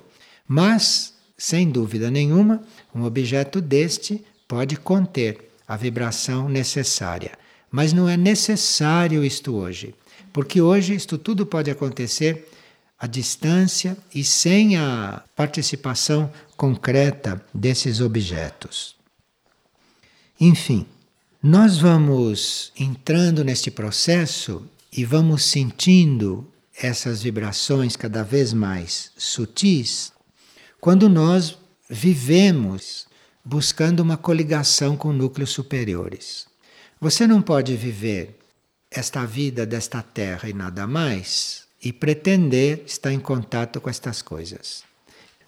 Mas, 0.46 1.14
sem 1.38 1.70
dúvida 1.70 2.10
nenhuma, 2.10 2.62
um 2.92 3.04
objeto 3.04 3.60
deste 3.60 4.24
pode 4.54 4.76
conter 4.76 5.50
a 5.66 5.76
vibração 5.76 6.48
necessária. 6.48 7.32
Mas 7.72 7.92
não 7.92 8.08
é 8.08 8.16
necessário 8.16 9.24
isto 9.24 9.52
hoje, 9.52 9.92
porque 10.32 10.60
hoje 10.60 10.94
isto 10.94 11.18
tudo 11.18 11.44
pode 11.44 11.72
acontecer 11.72 12.48
à 12.96 13.08
distância 13.08 13.96
e 14.14 14.22
sem 14.22 14.76
a 14.76 15.24
participação 15.34 16.32
concreta 16.56 17.44
desses 17.52 18.00
objetos. 18.00 18.94
Enfim, 20.40 20.86
nós 21.42 21.76
vamos 21.76 22.72
entrando 22.78 23.42
neste 23.42 23.72
processo 23.72 24.64
e 24.96 25.04
vamos 25.04 25.42
sentindo 25.42 26.48
essas 26.80 27.24
vibrações 27.24 27.96
cada 27.96 28.22
vez 28.22 28.52
mais 28.52 29.10
sutis 29.16 30.12
quando 30.80 31.08
nós 31.08 31.58
vivemos 31.90 33.03
buscando 33.44 34.00
uma 34.00 34.16
coligação 34.16 34.96
com 34.96 35.12
núcleos 35.12 35.50
superiores. 35.50 36.46
Você 37.00 37.26
não 37.26 37.42
pode 37.42 37.76
viver 37.76 38.38
esta 38.90 39.26
vida 39.26 39.66
desta 39.66 40.00
terra 40.00 40.48
e 40.48 40.52
nada 40.52 40.86
mais 40.86 41.64
e 41.82 41.92
pretender 41.92 42.82
estar 42.86 43.12
em 43.12 43.20
contato 43.20 43.80
com 43.80 43.90
estas 43.90 44.22
coisas. 44.22 44.82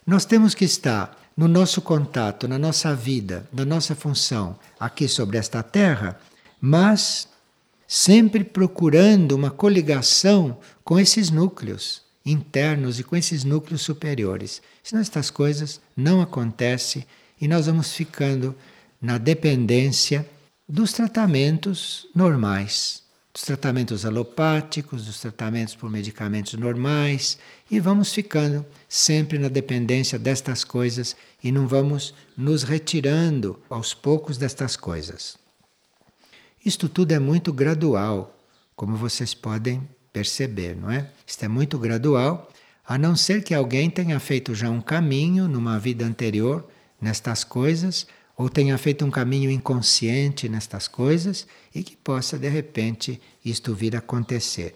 Nós 0.06 0.24
temos 0.24 0.54
que 0.54 0.64
estar 0.64 1.18
no 1.36 1.48
nosso 1.48 1.80
contato, 1.80 2.46
na 2.46 2.58
nossa 2.58 2.94
vida, 2.94 3.48
na 3.52 3.64
nossa 3.64 3.94
função 3.94 4.58
aqui 4.78 5.08
sobre 5.08 5.38
esta 5.38 5.62
terra, 5.62 6.20
mas 6.60 7.28
sempre 7.86 8.44
procurando 8.44 9.32
uma 9.32 9.50
coligação 9.50 10.58
com 10.84 10.98
esses 10.98 11.30
núcleos 11.30 12.02
internos 12.24 12.98
e 12.98 13.04
com 13.04 13.16
esses 13.16 13.44
núcleos 13.44 13.82
superiores. 13.82 14.60
Senão 14.82 15.00
estas 15.00 15.30
coisas 15.30 15.80
não 15.96 16.20
acontecem 16.20 17.06
e 17.40 17.48
nós 17.48 17.66
vamos 17.66 17.92
ficando 17.92 18.54
na 19.00 19.18
dependência 19.18 20.28
dos 20.68 20.92
tratamentos 20.92 22.08
normais 22.14 23.06
dos 23.36 23.42
tratamentos 23.42 24.06
alopáticos, 24.06 25.04
dos 25.04 25.20
tratamentos 25.20 25.74
por 25.74 25.90
medicamentos 25.90 26.54
normais, 26.54 27.38
e 27.70 27.78
vamos 27.78 28.10
ficando 28.10 28.64
sempre 28.88 29.38
na 29.38 29.48
dependência 29.48 30.18
destas 30.18 30.64
coisas 30.64 31.14
e 31.44 31.52
não 31.52 31.68
vamos 31.68 32.14
nos 32.34 32.62
retirando 32.62 33.60
aos 33.68 33.92
poucos 33.92 34.38
destas 34.38 34.74
coisas. 34.74 35.36
Isto 36.64 36.88
tudo 36.88 37.12
é 37.12 37.18
muito 37.18 37.52
gradual, 37.52 38.34
como 38.74 38.96
vocês 38.96 39.34
podem 39.34 39.86
perceber, 40.14 40.74
não 40.74 40.90
é? 40.90 41.10
Isto 41.26 41.44
é 41.44 41.48
muito 41.48 41.78
gradual, 41.78 42.50
a 42.88 42.96
não 42.96 43.14
ser 43.14 43.44
que 43.44 43.52
alguém 43.52 43.90
tenha 43.90 44.18
feito 44.18 44.54
já 44.54 44.70
um 44.70 44.80
caminho 44.80 45.46
numa 45.46 45.78
vida 45.78 46.06
anterior 46.06 46.66
nestas 47.00 47.44
coisas 47.44 48.06
ou 48.36 48.48
tenha 48.48 48.76
feito 48.76 49.04
um 49.04 49.10
caminho 49.10 49.50
inconsciente 49.50 50.48
nestas 50.48 50.86
coisas 50.86 51.46
e 51.74 51.82
que 51.82 51.96
possa 51.96 52.38
de 52.38 52.48
repente 52.48 53.20
isto 53.44 53.74
vir 53.74 53.96
a 53.96 53.98
acontecer. 53.98 54.74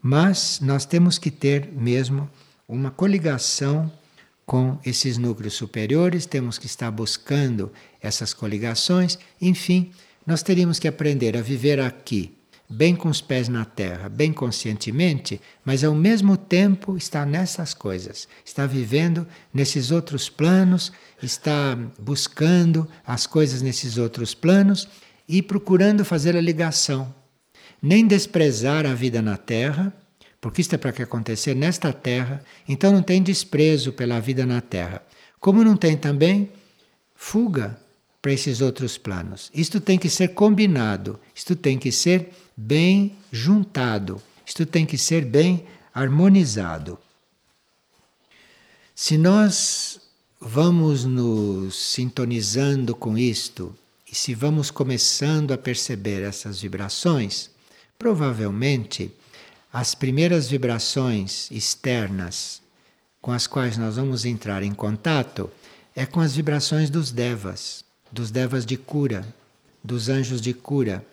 Mas 0.00 0.60
nós 0.60 0.84
temos 0.84 1.18
que 1.18 1.30
ter 1.30 1.72
mesmo 1.72 2.30
uma 2.68 2.90
coligação 2.90 3.90
com 4.44 4.78
esses 4.84 5.18
núcleos 5.18 5.54
superiores, 5.54 6.26
temos 6.26 6.58
que 6.58 6.66
estar 6.66 6.90
buscando 6.90 7.72
essas 8.00 8.32
coligações, 8.32 9.18
enfim, 9.40 9.90
nós 10.26 10.42
teríamos 10.42 10.78
que 10.78 10.88
aprender 10.88 11.36
a 11.36 11.42
viver 11.42 11.80
aqui 11.80 12.37
bem 12.68 12.94
com 12.94 13.08
os 13.08 13.20
pés 13.20 13.48
na 13.48 13.64
terra, 13.64 14.08
bem 14.08 14.32
conscientemente, 14.32 15.40
mas 15.64 15.82
ao 15.82 15.94
mesmo 15.94 16.36
tempo 16.36 16.96
está 16.96 17.24
nessas 17.24 17.72
coisas, 17.72 18.28
está 18.44 18.66
vivendo 18.66 19.26
nesses 19.52 19.90
outros 19.90 20.28
planos, 20.28 20.92
está 21.22 21.78
buscando 21.98 22.86
as 23.06 23.26
coisas 23.26 23.62
nesses 23.62 23.96
outros 23.96 24.34
planos 24.34 24.86
e 25.26 25.40
procurando 25.40 26.04
fazer 26.04 26.36
a 26.36 26.40
ligação. 26.40 27.14
Nem 27.80 28.06
desprezar 28.06 28.84
a 28.84 28.92
vida 28.92 29.22
na 29.22 29.36
terra, 29.36 29.92
porque 30.40 30.60
isto 30.60 30.74
é 30.74 30.78
para 30.78 30.92
que 30.92 31.02
acontecer 31.02 31.54
nesta 31.54 31.92
terra, 31.92 32.42
então 32.68 32.92
não 32.92 33.02
tem 33.02 33.22
desprezo 33.22 33.92
pela 33.92 34.20
vida 34.20 34.44
na 34.44 34.60
terra. 34.60 35.02
Como 35.40 35.64
não 35.64 35.76
tem 35.76 35.96
também 35.96 36.50
fuga 37.14 37.78
para 38.28 38.34
esses 38.34 38.60
outros 38.60 38.98
planos. 38.98 39.50
Isto 39.54 39.80
tem 39.80 39.98
que 39.98 40.10
ser 40.10 40.34
combinado, 40.34 41.18
isto 41.34 41.56
tem 41.56 41.78
que 41.78 41.90
ser 41.90 42.28
bem 42.54 43.16
juntado, 43.32 44.20
isto 44.44 44.66
tem 44.66 44.84
que 44.84 44.98
ser 44.98 45.24
bem 45.24 45.64
harmonizado. 45.94 46.98
Se 48.94 49.16
nós 49.16 49.98
vamos 50.38 51.06
nos 51.06 51.74
sintonizando 51.74 52.94
com 52.94 53.16
isto 53.16 53.74
e 54.12 54.14
se 54.14 54.34
vamos 54.34 54.70
começando 54.70 55.52
a 55.52 55.56
perceber 55.56 56.20
essas 56.20 56.60
vibrações, 56.60 57.48
provavelmente 57.98 59.10
as 59.72 59.94
primeiras 59.94 60.50
vibrações 60.50 61.50
externas 61.50 62.60
com 63.22 63.32
as 63.32 63.46
quais 63.46 63.78
nós 63.78 63.96
vamos 63.96 64.26
entrar 64.26 64.62
em 64.62 64.74
contato 64.74 65.50
é 65.96 66.04
com 66.04 66.20
as 66.20 66.36
vibrações 66.36 66.90
dos 66.90 67.10
devas 67.10 67.87
dos 68.10 68.30
devas 68.30 68.64
de 68.64 68.76
cura, 68.76 69.26
dos 69.82 70.08
anjos 70.08 70.40
de 70.40 70.52
cura. 70.52 71.04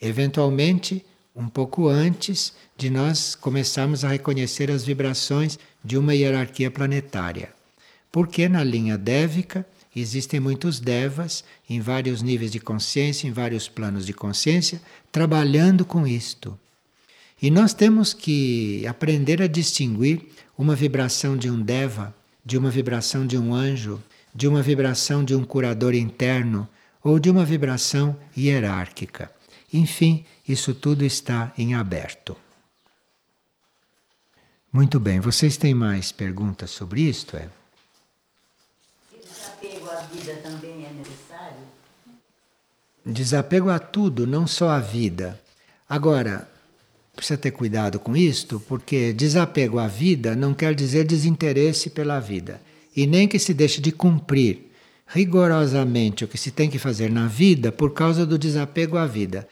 Eventualmente, 0.00 1.04
um 1.34 1.48
pouco 1.48 1.88
antes 1.88 2.52
de 2.76 2.90
nós 2.90 3.34
começarmos 3.34 4.04
a 4.04 4.08
reconhecer 4.08 4.70
as 4.70 4.84
vibrações 4.84 5.58
de 5.84 5.96
uma 5.96 6.14
hierarquia 6.14 6.70
planetária. 6.70 7.50
Porque 8.10 8.48
na 8.48 8.64
linha 8.64 8.98
dévica 8.98 9.66
existem 9.94 10.40
muitos 10.40 10.80
devas 10.80 11.44
em 11.68 11.80
vários 11.80 12.22
níveis 12.22 12.50
de 12.50 12.60
consciência, 12.60 13.26
em 13.26 13.32
vários 13.32 13.68
planos 13.68 14.06
de 14.06 14.12
consciência, 14.12 14.80
trabalhando 15.12 15.84
com 15.84 16.06
isto. 16.06 16.58
E 17.40 17.50
nós 17.50 17.72
temos 17.72 18.12
que 18.12 18.84
aprender 18.86 19.40
a 19.40 19.46
distinguir 19.46 20.22
uma 20.56 20.74
vibração 20.74 21.36
de 21.36 21.48
um 21.48 21.60
deva, 21.60 22.14
de 22.44 22.58
uma 22.58 22.70
vibração 22.70 23.26
de 23.26 23.38
um 23.38 23.54
anjo, 23.54 24.02
de 24.34 24.46
uma 24.46 24.62
vibração 24.62 25.24
de 25.24 25.34
um 25.34 25.44
curador 25.44 25.94
interno 25.94 26.68
ou 27.02 27.18
de 27.18 27.30
uma 27.30 27.44
vibração 27.44 28.16
hierárquica. 28.36 29.30
Enfim, 29.72 30.24
isso 30.46 30.74
tudo 30.74 31.04
está 31.04 31.52
em 31.56 31.74
aberto. 31.74 32.36
Muito 34.72 35.00
bem, 35.00 35.18
vocês 35.20 35.56
têm 35.56 35.74
mais 35.74 36.12
perguntas 36.12 36.70
sobre 36.70 37.02
isto? 37.02 37.36
É? 37.36 37.48
Desapego 39.10 39.90
à 39.90 40.00
vida 40.02 40.34
também 40.42 40.86
é 40.86 40.92
necessário? 40.92 41.78
Desapego 43.04 43.70
a 43.70 43.78
tudo, 43.78 44.26
não 44.26 44.46
só 44.46 44.68
à 44.68 44.78
vida. 44.78 45.40
Agora, 45.88 46.46
precisa 47.16 47.38
ter 47.38 47.50
cuidado 47.50 47.98
com 47.98 48.14
isto, 48.14 48.60
porque 48.60 49.12
desapego 49.12 49.78
à 49.78 49.88
vida 49.88 50.36
não 50.36 50.52
quer 50.52 50.74
dizer 50.74 51.04
desinteresse 51.04 51.90
pela 51.90 52.20
vida. 52.20 52.60
E 52.94 53.06
nem 53.06 53.28
que 53.28 53.38
se 53.38 53.54
deixe 53.54 53.80
de 53.80 53.92
cumprir 53.92 54.68
rigorosamente 55.06 56.24
o 56.24 56.28
que 56.28 56.36
se 56.36 56.50
tem 56.50 56.68
que 56.68 56.78
fazer 56.78 57.10
na 57.10 57.26
vida 57.26 57.72
por 57.72 57.92
causa 57.92 58.26
do 58.26 58.38
desapego 58.38 58.96
à 58.96 59.06
vida. 59.06 59.48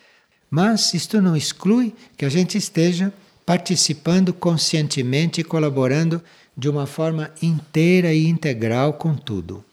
Mas 0.51 0.93
isto 0.95 1.21
não 1.21 1.37
exclui 1.37 1.95
que 2.17 2.25
a 2.25 2.29
gente 2.29 2.59
esteja 2.59 3.13
participando 3.45 4.33
conscientemente 4.33 5.41
e 5.41 5.45
colaborando 5.45 6.23
de 6.57 6.69
uma 6.69 6.87
forma 6.87 7.31
inteira 7.43 8.13
e 8.13 8.27
integral 8.27 8.95
com 8.95 9.15
tudo. 9.15 9.65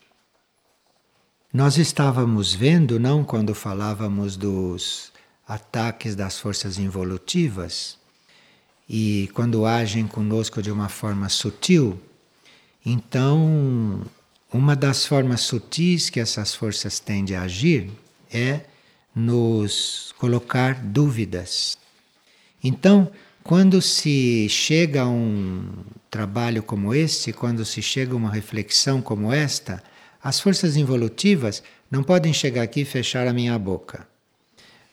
Nós 1.52 1.78
estávamos 1.78 2.54
vendo, 2.54 3.00
não 3.00 3.24
quando 3.24 3.54
falávamos 3.54 4.36
dos 4.36 5.12
ataques 5.48 6.16
das 6.16 6.40
forças 6.40 6.78
involutivas 6.78 7.98
e 8.88 9.30
quando 9.34 9.66
agem 9.66 10.08
conosco 10.08 10.62
de 10.62 10.72
uma 10.72 10.90
forma 10.90 11.30
sutil, 11.30 12.00
então 12.86 14.02
uma 14.52 14.76
das 14.76 15.06
formas 15.06 15.42
sutis 15.42 16.10
que 16.10 16.20
essas 16.20 16.54
forças 16.54 17.00
têm 17.00 17.26
de 17.26 17.34
agir 17.34 17.90
é 18.32 18.62
nos 19.16 20.14
colocar 20.18 20.76
dúvidas. 20.76 21.78
Então, 22.64 23.12
quando 23.44 23.82
se 23.82 24.48
chega 24.50 25.02
a 25.02 25.10
um 25.10 25.68
trabalho 26.10 26.64
como 26.64 26.94
este, 26.94 27.34
quando 27.34 27.66
se 27.66 27.82
chega 27.82 28.14
a 28.14 28.16
uma 28.16 28.32
reflexão 28.32 29.02
como 29.02 29.34
esta, 29.34 29.84
as 30.24 30.40
forças 30.40 30.78
involutivas 30.78 31.62
não 31.92 32.04
podem 32.04 32.32
chegar 32.32 32.62
aqui 32.62 32.82
e 32.82 32.86
fechar 32.86 33.28
a 33.28 33.34
minha 33.34 33.58
boca. 33.60 34.08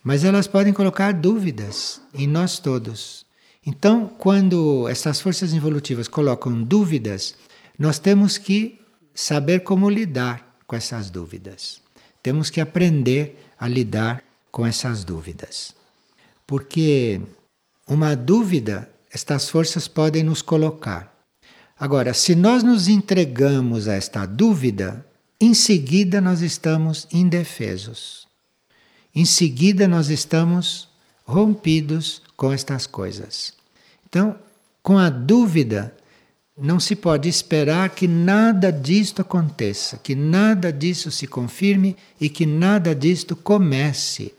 Mas 0.02 0.24
elas 0.24 0.46
podem 0.46 0.72
colocar 0.72 1.12
dúvidas 1.12 2.00
em 2.14 2.26
nós 2.26 2.58
todos. 2.58 3.24
Então, 3.64 4.08
quando 4.18 4.88
essas 4.88 5.20
forças 5.20 5.52
involutivas 5.52 6.08
colocam 6.08 6.62
dúvidas, 6.62 7.36
nós 7.80 7.98
temos 7.98 8.36
que 8.36 8.78
saber 9.14 9.60
como 9.60 9.88
lidar 9.88 10.54
com 10.66 10.76
essas 10.76 11.08
dúvidas. 11.08 11.80
Temos 12.22 12.50
que 12.50 12.60
aprender 12.60 13.42
a 13.58 13.66
lidar 13.66 14.22
com 14.52 14.66
essas 14.66 15.02
dúvidas. 15.02 15.74
Porque 16.46 17.22
uma 17.88 18.14
dúvida, 18.14 18.90
estas 19.10 19.48
forças 19.48 19.88
podem 19.88 20.22
nos 20.22 20.42
colocar. 20.42 21.10
Agora, 21.78 22.12
se 22.12 22.34
nós 22.34 22.62
nos 22.62 22.86
entregamos 22.86 23.88
a 23.88 23.94
esta 23.94 24.26
dúvida, 24.26 25.06
em 25.40 25.54
seguida 25.54 26.20
nós 26.20 26.42
estamos 26.42 27.08
indefesos. 27.10 28.28
Em 29.14 29.24
seguida 29.24 29.88
nós 29.88 30.10
estamos 30.10 30.86
rompidos 31.24 32.20
com 32.36 32.52
estas 32.52 32.86
coisas. 32.86 33.54
Então, 34.06 34.38
com 34.82 34.98
a 34.98 35.08
dúvida, 35.08 35.94
não 36.60 36.78
se 36.78 36.94
pode 36.94 37.28
esperar 37.28 37.90
que 37.90 38.06
nada 38.06 38.70
disto 38.70 39.22
aconteça, 39.22 39.98
que 40.02 40.14
nada 40.14 40.72
disso 40.72 41.10
se 41.10 41.26
confirme 41.26 41.96
e 42.20 42.28
que 42.28 42.44
nada 42.44 42.94
disto 42.94 43.34
comece. 43.34 44.34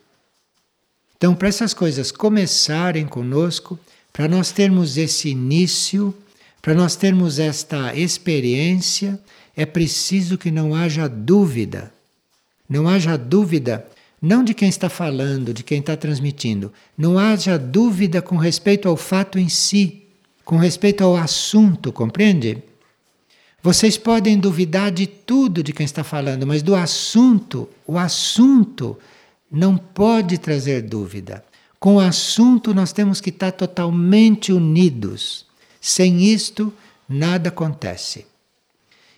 Então, 1.17 1.35
para 1.35 1.47
essas 1.47 1.73
coisas 1.73 2.11
começarem 2.11 3.05
conosco, 3.05 3.79
para 4.13 4.27
nós 4.27 4.51
termos 4.51 4.97
esse 4.97 5.29
início, 5.29 6.13
para 6.61 6.73
nós 6.73 6.95
termos 6.95 7.39
esta 7.39 7.95
experiência, 7.95 9.19
é 9.55 9.65
preciso 9.65 10.37
que 10.37 10.51
não 10.51 10.75
haja 10.75 11.07
dúvida. 11.07 11.91
Não 12.69 12.87
haja 12.87 13.17
dúvida, 13.17 13.85
não 14.21 14.43
de 14.43 14.53
quem 14.53 14.69
está 14.69 14.89
falando, 14.89 15.53
de 15.53 15.63
quem 15.63 15.79
está 15.79 15.97
transmitindo, 15.97 16.71
não 16.97 17.17
haja 17.17 17.57
dúvida 17.57 18.21
com 18.21 18.37
respeito 18.37 18.87
ao 18.87 18.95
fato 18.95 19.39
em 19.39 19.49
si, 19.49 20.00
com 20.43 20.57
respeito 20.57 21.03
ao 21.03 21.15
assunto, 21.15 21.91
compreende? 21.91 22.61
Vocês 23.63 23.97
podem 23.97 24.39
duvidar 24.39 24.91
de 24.91 25.05
tudo 25.05 25.61
de 25.61 25.71
quem 25.71 25.85
está 25.85 26.03
falando, 26.03 26.47
mas 26.47 26.63
do 26.63 26.75
assunto, 26.75 27.69
o 27.85 27.97
assunto 27.97 28.97
não 29.51 29.77
pode 29.77 30.37
trazer 30.37 30.81
dúvida. 30.81 31.43
Com 31.79 31.95
o 31.95 31.99
assunto 31.99 32.73
nós 32.73 32.91
temos 32.91 33.21
que 33.21 33.29
estar 33.29 33.51
totalmente 33.51 34.51
unidos. 34.51 35.45
Sem 35.79 36.23
isto, 36.23 36.73
nada 37.07 37.49
acontece. 37.49 38.25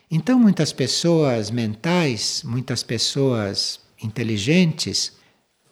Então, 0.09 0.37
muitas 0.37 0.71
pessoas 0.71 1.49
mentais, 1.49 2.43
muitas 2.45 2.83
pessoas 2.83 3.79
inteligentes, 4.01 5.13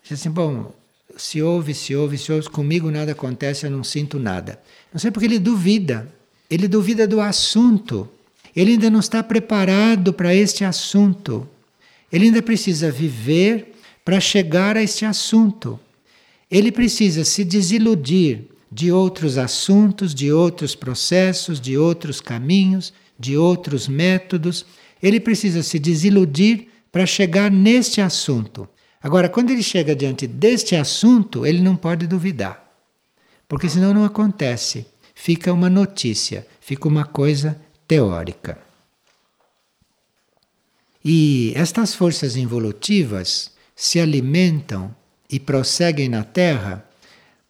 dizem 0.01 0.15
assim: 0.15 0.31
bom, 0.31 0.73
se 1.17 1.41
ouve, 1.41 1.73
se 1.73 1.95
ouve, 1.95 2.17
se 2.17 2.31
ouve, 2.31 2.49
comigo 2.49 2.89
nada 2.91 3.11
acontece, 3.11 3.65
eu 3.65 3.71
não 3.71 3.83
sinto 3.83 4.19
nada. 4.19 4.61
Não 4.93 4.99
sei 4.99 5.11
porque 5.11 5.25
ele 5.25 5.39
duvida. 5.39 6.11
Ele 6.49 6.67
duvida 6.67 7.07
do 7.07 7.21
assunto. 7.21 8.09
Ele 8.55 8.71
ainda 8.71 8.89
não 8.89 8.99
está 8.99 9.23
preparado 9.23 10.11
para 10.13 10.35
este 10.35 10.63
assunto. 10.63 11.47
Ele 12.11 12.25
ainda 12.25 12.41
precisa 12.41 12.91
viver 12.91 13.73
para 14.03 14.19
chegar 14.19 14.75
a 14.75 14.83
este 14.83 15.05
assunto. 15.05 15.79
Ele 16.49 16.71
precisa 16.71 17.23
se 17.23 17.45
desiludir 17.45 18.49
de 18.71 18.91
outros 18.91 19.37
assuntos, 19.37 20.13
de 20.13 20.31
outros 20.31 20.75
processos, 20.75 21.59
de 21.59 21.77
outros 21.77 22.19
caminhos, 22.19 22.93
de 23.17 23.37
outros 23.37 23.87
métodos. 23.87 24.65
Ele 25.01 25.19
precisa 25.19 25.63
se 25.63 25.79
desiludir 25.79 26.67
para 26.91 27.05
chegar 27.05 27.49
neste 27.49 28.01
assunto. 28.01 28.67
Agora, 29.01 29.29
quando 29.29 29.49
ele 29.49 29.63
chega 29.63 29.95
diante 29.95 30.27
deste 30.27 30.75
assunto, 30.75 31.45
ele 31.45 31.61
não 31.61 31.75
pode 31.75 32.05
duvidar, 32.05 32.63
porque 33.47 33.67
senão 33.67 33.93
não 33.93 34.05
acontece. 34.05 34.85
Fica 35.15 35.51
uma 35.51 35.69
notícia, 35.69 36.47
fica 36.59 36.87
uma 36.87 37.05
coisa 37.05 37.59
teórica. 37.87 38.57
E 41.03 41.51
estas 41.55 41.95
forças 41.95 42.35
involutivas 42.35 43.51
se 43.75 43.99
alimentam 43.99 44.95
e 45.29 45.39
prosseguem 45.39 46.07
na 46.07 46.23
Terra 46.23 46.85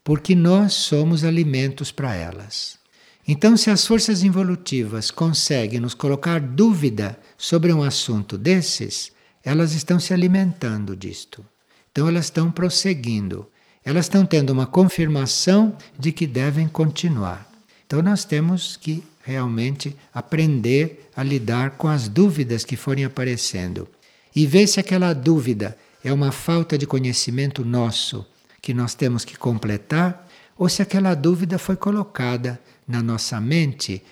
porque 0.02 0.34
nós 0.34 0.72
somos 0.72 1.22
alimentos 1.22 1.92
para 1.92 2.14
elas. 2.14 2.78
Então, 3.26 3.56
se 3.56 3.70
as 3.70 3.86
forças 3.86 4.22
involutivas 4.22 5.10
conseguem 5.10 5.78
nos 5.78 5.94
colocar 5.94 6.40
dúvida 6.40 7.18
sobre 7.36 7.72
um 7.72 7.82
assunto 7.82 8.36
desses, 8.36 9.12
elas 9.44 9.72
estão 9.72 9.98
se 9.98 10.12
alimentando 10.12 10.96
disto. 10.96 11.44
Então, 11.90 12.08
elas 12.08 12.26
estão 12.26 12.50
prosseguindo. 12.50 13.46
Elas 13.84 14.06
estão 14.06 14.24
tendo 14.24 14.50
uma 14.50 14.66
confirmação 14.66 15.76
de 15.98 16.12
que 16.12 16.26
devem 16.26 16.68
continuar. 16.68 17.50
Então, 17.86 18.00
nós 18.00 18.24
temos 18.24 18.76
que 18.76 19.02
realmente 19.24 19.96
aprender 20.12 21.10
a 21.14 21.22
lidar 21.22 21.72
com 21.72 21.88
as 21.88 22.08
dúvidas 22.08 22.64
que 22.64 22.76
forem 22.76 23.04
aparecendo 23.04 23.88
e 24.34 24.46
ver 24.46 24.66
se 24.66 24.80
aquela 24.80 25.12
dúvida 25.12 25.76
é 26.02 26.12
uma 26.12 26.32
falta 26.32 26.76
de 26.76 26.86
conhecimento 26.86 27.64
nosso 27.64 28.26
que 28.60 28.72
nós 28.72 28.94
temos 28.94 29.24
que 29.24 29.36
completar, 29.36 30.28
ou 30.56 30.68
se 30.68 30.80
aquela 30.80 31.14
dúvida 31.14 31.58
foi 31.58 31.76
colocada 31.76 32.60
na 32.86 33.02
nossa 33.02 33.40
mente 33.40 34.02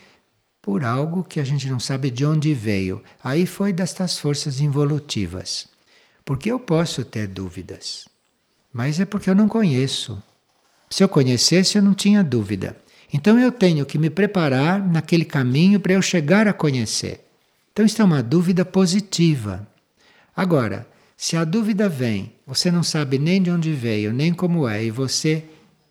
por 0.62 0.84
algo 0.84 1.24
que 1.24 1.40
a 1.40 1.44
gente 1.44 1.68
não 1.68 1.80
sabe 1.80 2.10
de 2.10 2.24
onde 2.24 2.52
veio. 2.54 3.02
Aí 3.22 3.46
foi 3.46 3.72
destas 3.72 4.18
forças 4.18 4.60
involutivas. 4.60 5.68
Porque 6.24 6.50
eu 6.50 6.60
posso 6.60 7.04
ter 7.04 7.26
dúvidas, 7.26 8.08
mas 8.72 9.00
é 9.00 9.04
porque 9.04 9.28
eu 9.28 9.34
não 9.34 9.48
conheço. 9.48 10.22
Se 10.88 11.02
eu 11.02 11.08
conhecesse, 11.08 11.78
eu 11.78 11.82
não 11.82 11.94
tinha 11.94 12.22
dúvida. 12.22 12.76
Então 13.12 13.38
eu 13.38 13.50
tenho 13.50 13.84
que 13.84 13.98
me 13.98 14.10
preparar 14.10 14.86
naquele 14.86 15.24
caminho 15.24 15.80
para 15.80 15.94
eu 15.94 16.02
chegar 16.02 16.46
a 16.46 16.52
conhecer. 16.52 17.26
Então, 17.72 17.84
isso 17.84 18.02
é 18.02 18.04
uma 18.04 18.22
dúvida 18.22 18.64
positiva. 18.64 19.66
Agora, 20.36 20.86
Se 21.22 21.36
a 21.36 21.44
dúvida 21.44 21.86
vem, 21.86 22.32
você 22.46 22.70
não 22.70 22.82
sabe 22.82 23.18
nem 23.18 23.42
de 23.42 23.50
onde 23.50 23.74
veio, 23.74 24.10
nem 24.10 24.32
como 24.32 24.66
é, 24.66 24.82
e 24.82 24.90
você 24.90 25.44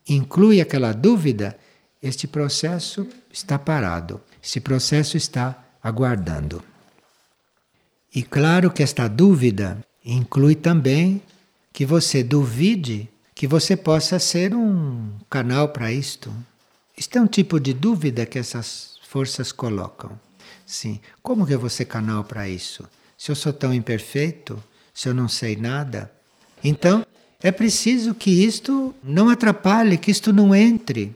inclui 0.07 0.59
aquela 0.59 0.91
dúvida, 0.91 1.55
este 2.01 2.27
processo 2.27 3.07
está 3.31 3.59
parado. 3.59 4.19
Esse 4.43 4.59
processo 4.59 5.17
está 5.17 5.63
aguardando. 5.83 6.63
E 8.13 8.23
claro 8.23 8.71
que 8.71 8.81
esta 8.81 9.07
dúvida 9.07 9.77
inclui 10.03 10.55
também 10.55 11.21
que 11.71 11.85
você 11.85 12.23
duvide 12.23 13.09
que 13.35 13.47
você 13.47 13.77
possa 13.77 14.19
ser 14.19 14.53
um 14.53 15.11
canal 15.29 15.69
para 15.69 15.93
isto. 15.93 16.29
Isto 16.97 17.17
é 17.17 17.21
um 17.21 17.27
tipo 17.27 17.57
de 17.57 17.73
dúvida 17.73 18.25
que 18.25 18.37
essas 18.37 18.99
forças 19.07 19.53
colocam. 19.53 20.19
Sim, 20.65 20.99
como 21.23 21.47
que 21.47 21.53
eu 21.53 21.59
vou 21.59 21.69
ser 21.69 21.85
canal 21.85 22.25
para 22.25 22.49
isso? 22.49 22.83
Se 23.17 23.31
eu 23.31 23.35
sou 23.35 23.53
tão 23.53 23.73
imperfeito, 23.73 24.61
se 24.93 25.07
eu 25.07 25.13
não 25.13 25.29
sei 25.29 25.55
nada. 25.55 26.11
Então, 26.61 27.05
é 27.41 27.51
preciso 27.51 28.13
que 28.13 28.29
isto 28.43 28.93
não 29.01 29.29
atrapalhe, 29.29 29.97
que 29.97 30.11
isto 30.11 30.33
não 30.33 30.53
entre. 30.53 31.15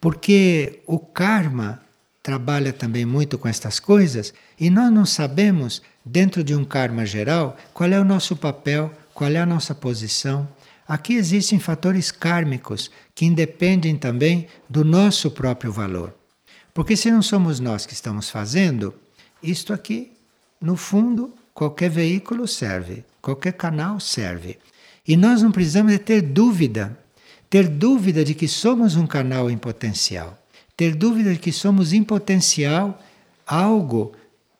Porque 0.00 0.80
o 0.84 0.98
karma 0.98 1.80
trabalha 2.22 2.72
também 2.72 3.04
muito 3.04 3.36
com 3.36 3.48
estas 3.48 3.80
coisas 3.80 4.32
e 4.58 4.70
nós 4.70 4.92
não 4.92 5.04
sabemos, 5.04 5.82
dentro 6.04 6.44
de 6.44 6.54
um 6.54 6.64
karma 6.64 7.04
geral, 7.04 7.56
qual 7.74 7.90
é 7.90 7.98
o 7.98 8.04
nosso 8.04 8.36
papel, 8.36 8.92
qual 9.12 9.30
é 9.30 9.38
a 9.38 9.46
nossa 9.46 9.74
posição. 9.74 10.48
Aqui 10.86 11.14
existem 11.14 11.58
fatores 11.58 12.10
kármicos 12.10 12.90
que 13.14 13.24
independem 13.24 13.96
também 13.96 14.46
do 14.68 14.84
nosso 14.84 15.30
próprio 15.30 15.72
valor. 15.72 16.14
Porque 16.72 16.96
se 16.96 17.10
não 17.10 17.22
somos 17.22 17.60
nós 17.60 17.84
que 17.84 17.92
estamos 17.92 18.30
fazendo, 18.30 18.94
isto 19.42 19.72
aqui, 19.72 20.12
no 20.60 20.76
fundo, 20.76 21.34
qualquer 21.52 21.90
veículo 21.90 22.46
serve, 22.46 23.04
qualquer 23.20 23.52
canal 23.52 24.00
serve. 24.00 24.58
E 25.06 25.16
nós 25.16 25.42
não 25.42 25.50
precisamos 25.50 25.98
ter 25.98 26.22
dúvida, 26.22 26.96
ter 27.50 27.68
dúvida 27.68 28.24
de 28.24 28.34
que 28.34 28.48
somos 28.48 28.96
um 28.96 29.06
canal 29.06 29.50
em 29.50 29.58
potencial 29.58 30.41
ter 30.76 30.94
dúvida 30.94 31.32
de 31.32 31.38
que 31.38 31.52
somos 31.52 31.92
em 31.92 32.02
potencial 32.02 33.00
algo 33.46 34.14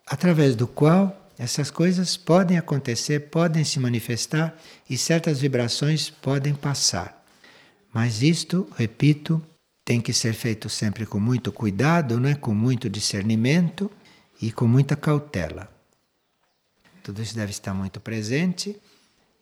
através 0.07 0.55
do 0.55 0.67
qual 0.67 1.19
essas 1.39 1.71
coisas 1.71 2.17
podem 2.17 2.59
acontecer, 2.59 3.31
podem 3.31 3.65
se 3.65 3.81
manifestar 3.81 4.57
e 4.89 4.97
certas 4.97 5.41
vibrações 5.41 6.11
podem 6.11 6.55
passar. 6.55 7.25
Mas 7.93 8.23
isto, 8.23 8.69
repito, 8.77 9.43
tem 9.85 10.01
que 10.01 10.13
ser 10.13 10.35
feito 10.35 10.69
sempre 10.69 11.05
com 11.05 11.19
muito 11.19 11.51
cuidado, 11.51 12.21
né? 12.21 12.35
com 12.35 12.55
muito 12.55 12.89
discernimento 12.89 13.91
e 14.41 14.53
com 14.53 14.67
muita 14.67 14.95
cautela. 14.95 15.71
Tudo 17.03 17.21
isso 17.21 17.35
deve 17.35 17.51
estar 17.51 17.75
muito 17.75 18.01
presente 18.01 18.81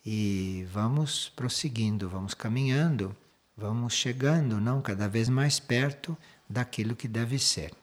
e 0.04 0.66
vamos 0.72 1.30
prosseguindo, 1.36 2.08
vamos 2.08 2.32
caminhando, 2.32 3.14
vamos 3.56 3.92
chegando, 3.92 4.58
não 4.58 4.80
cada 4.80 5.06
vez 5.06 5.28
mais 5.28 5.60
perto 5.60 6.16
daquilo 6.50 6.96
que 6.96 7.08
deve 7.08 7.38
ser. 7.38 7.79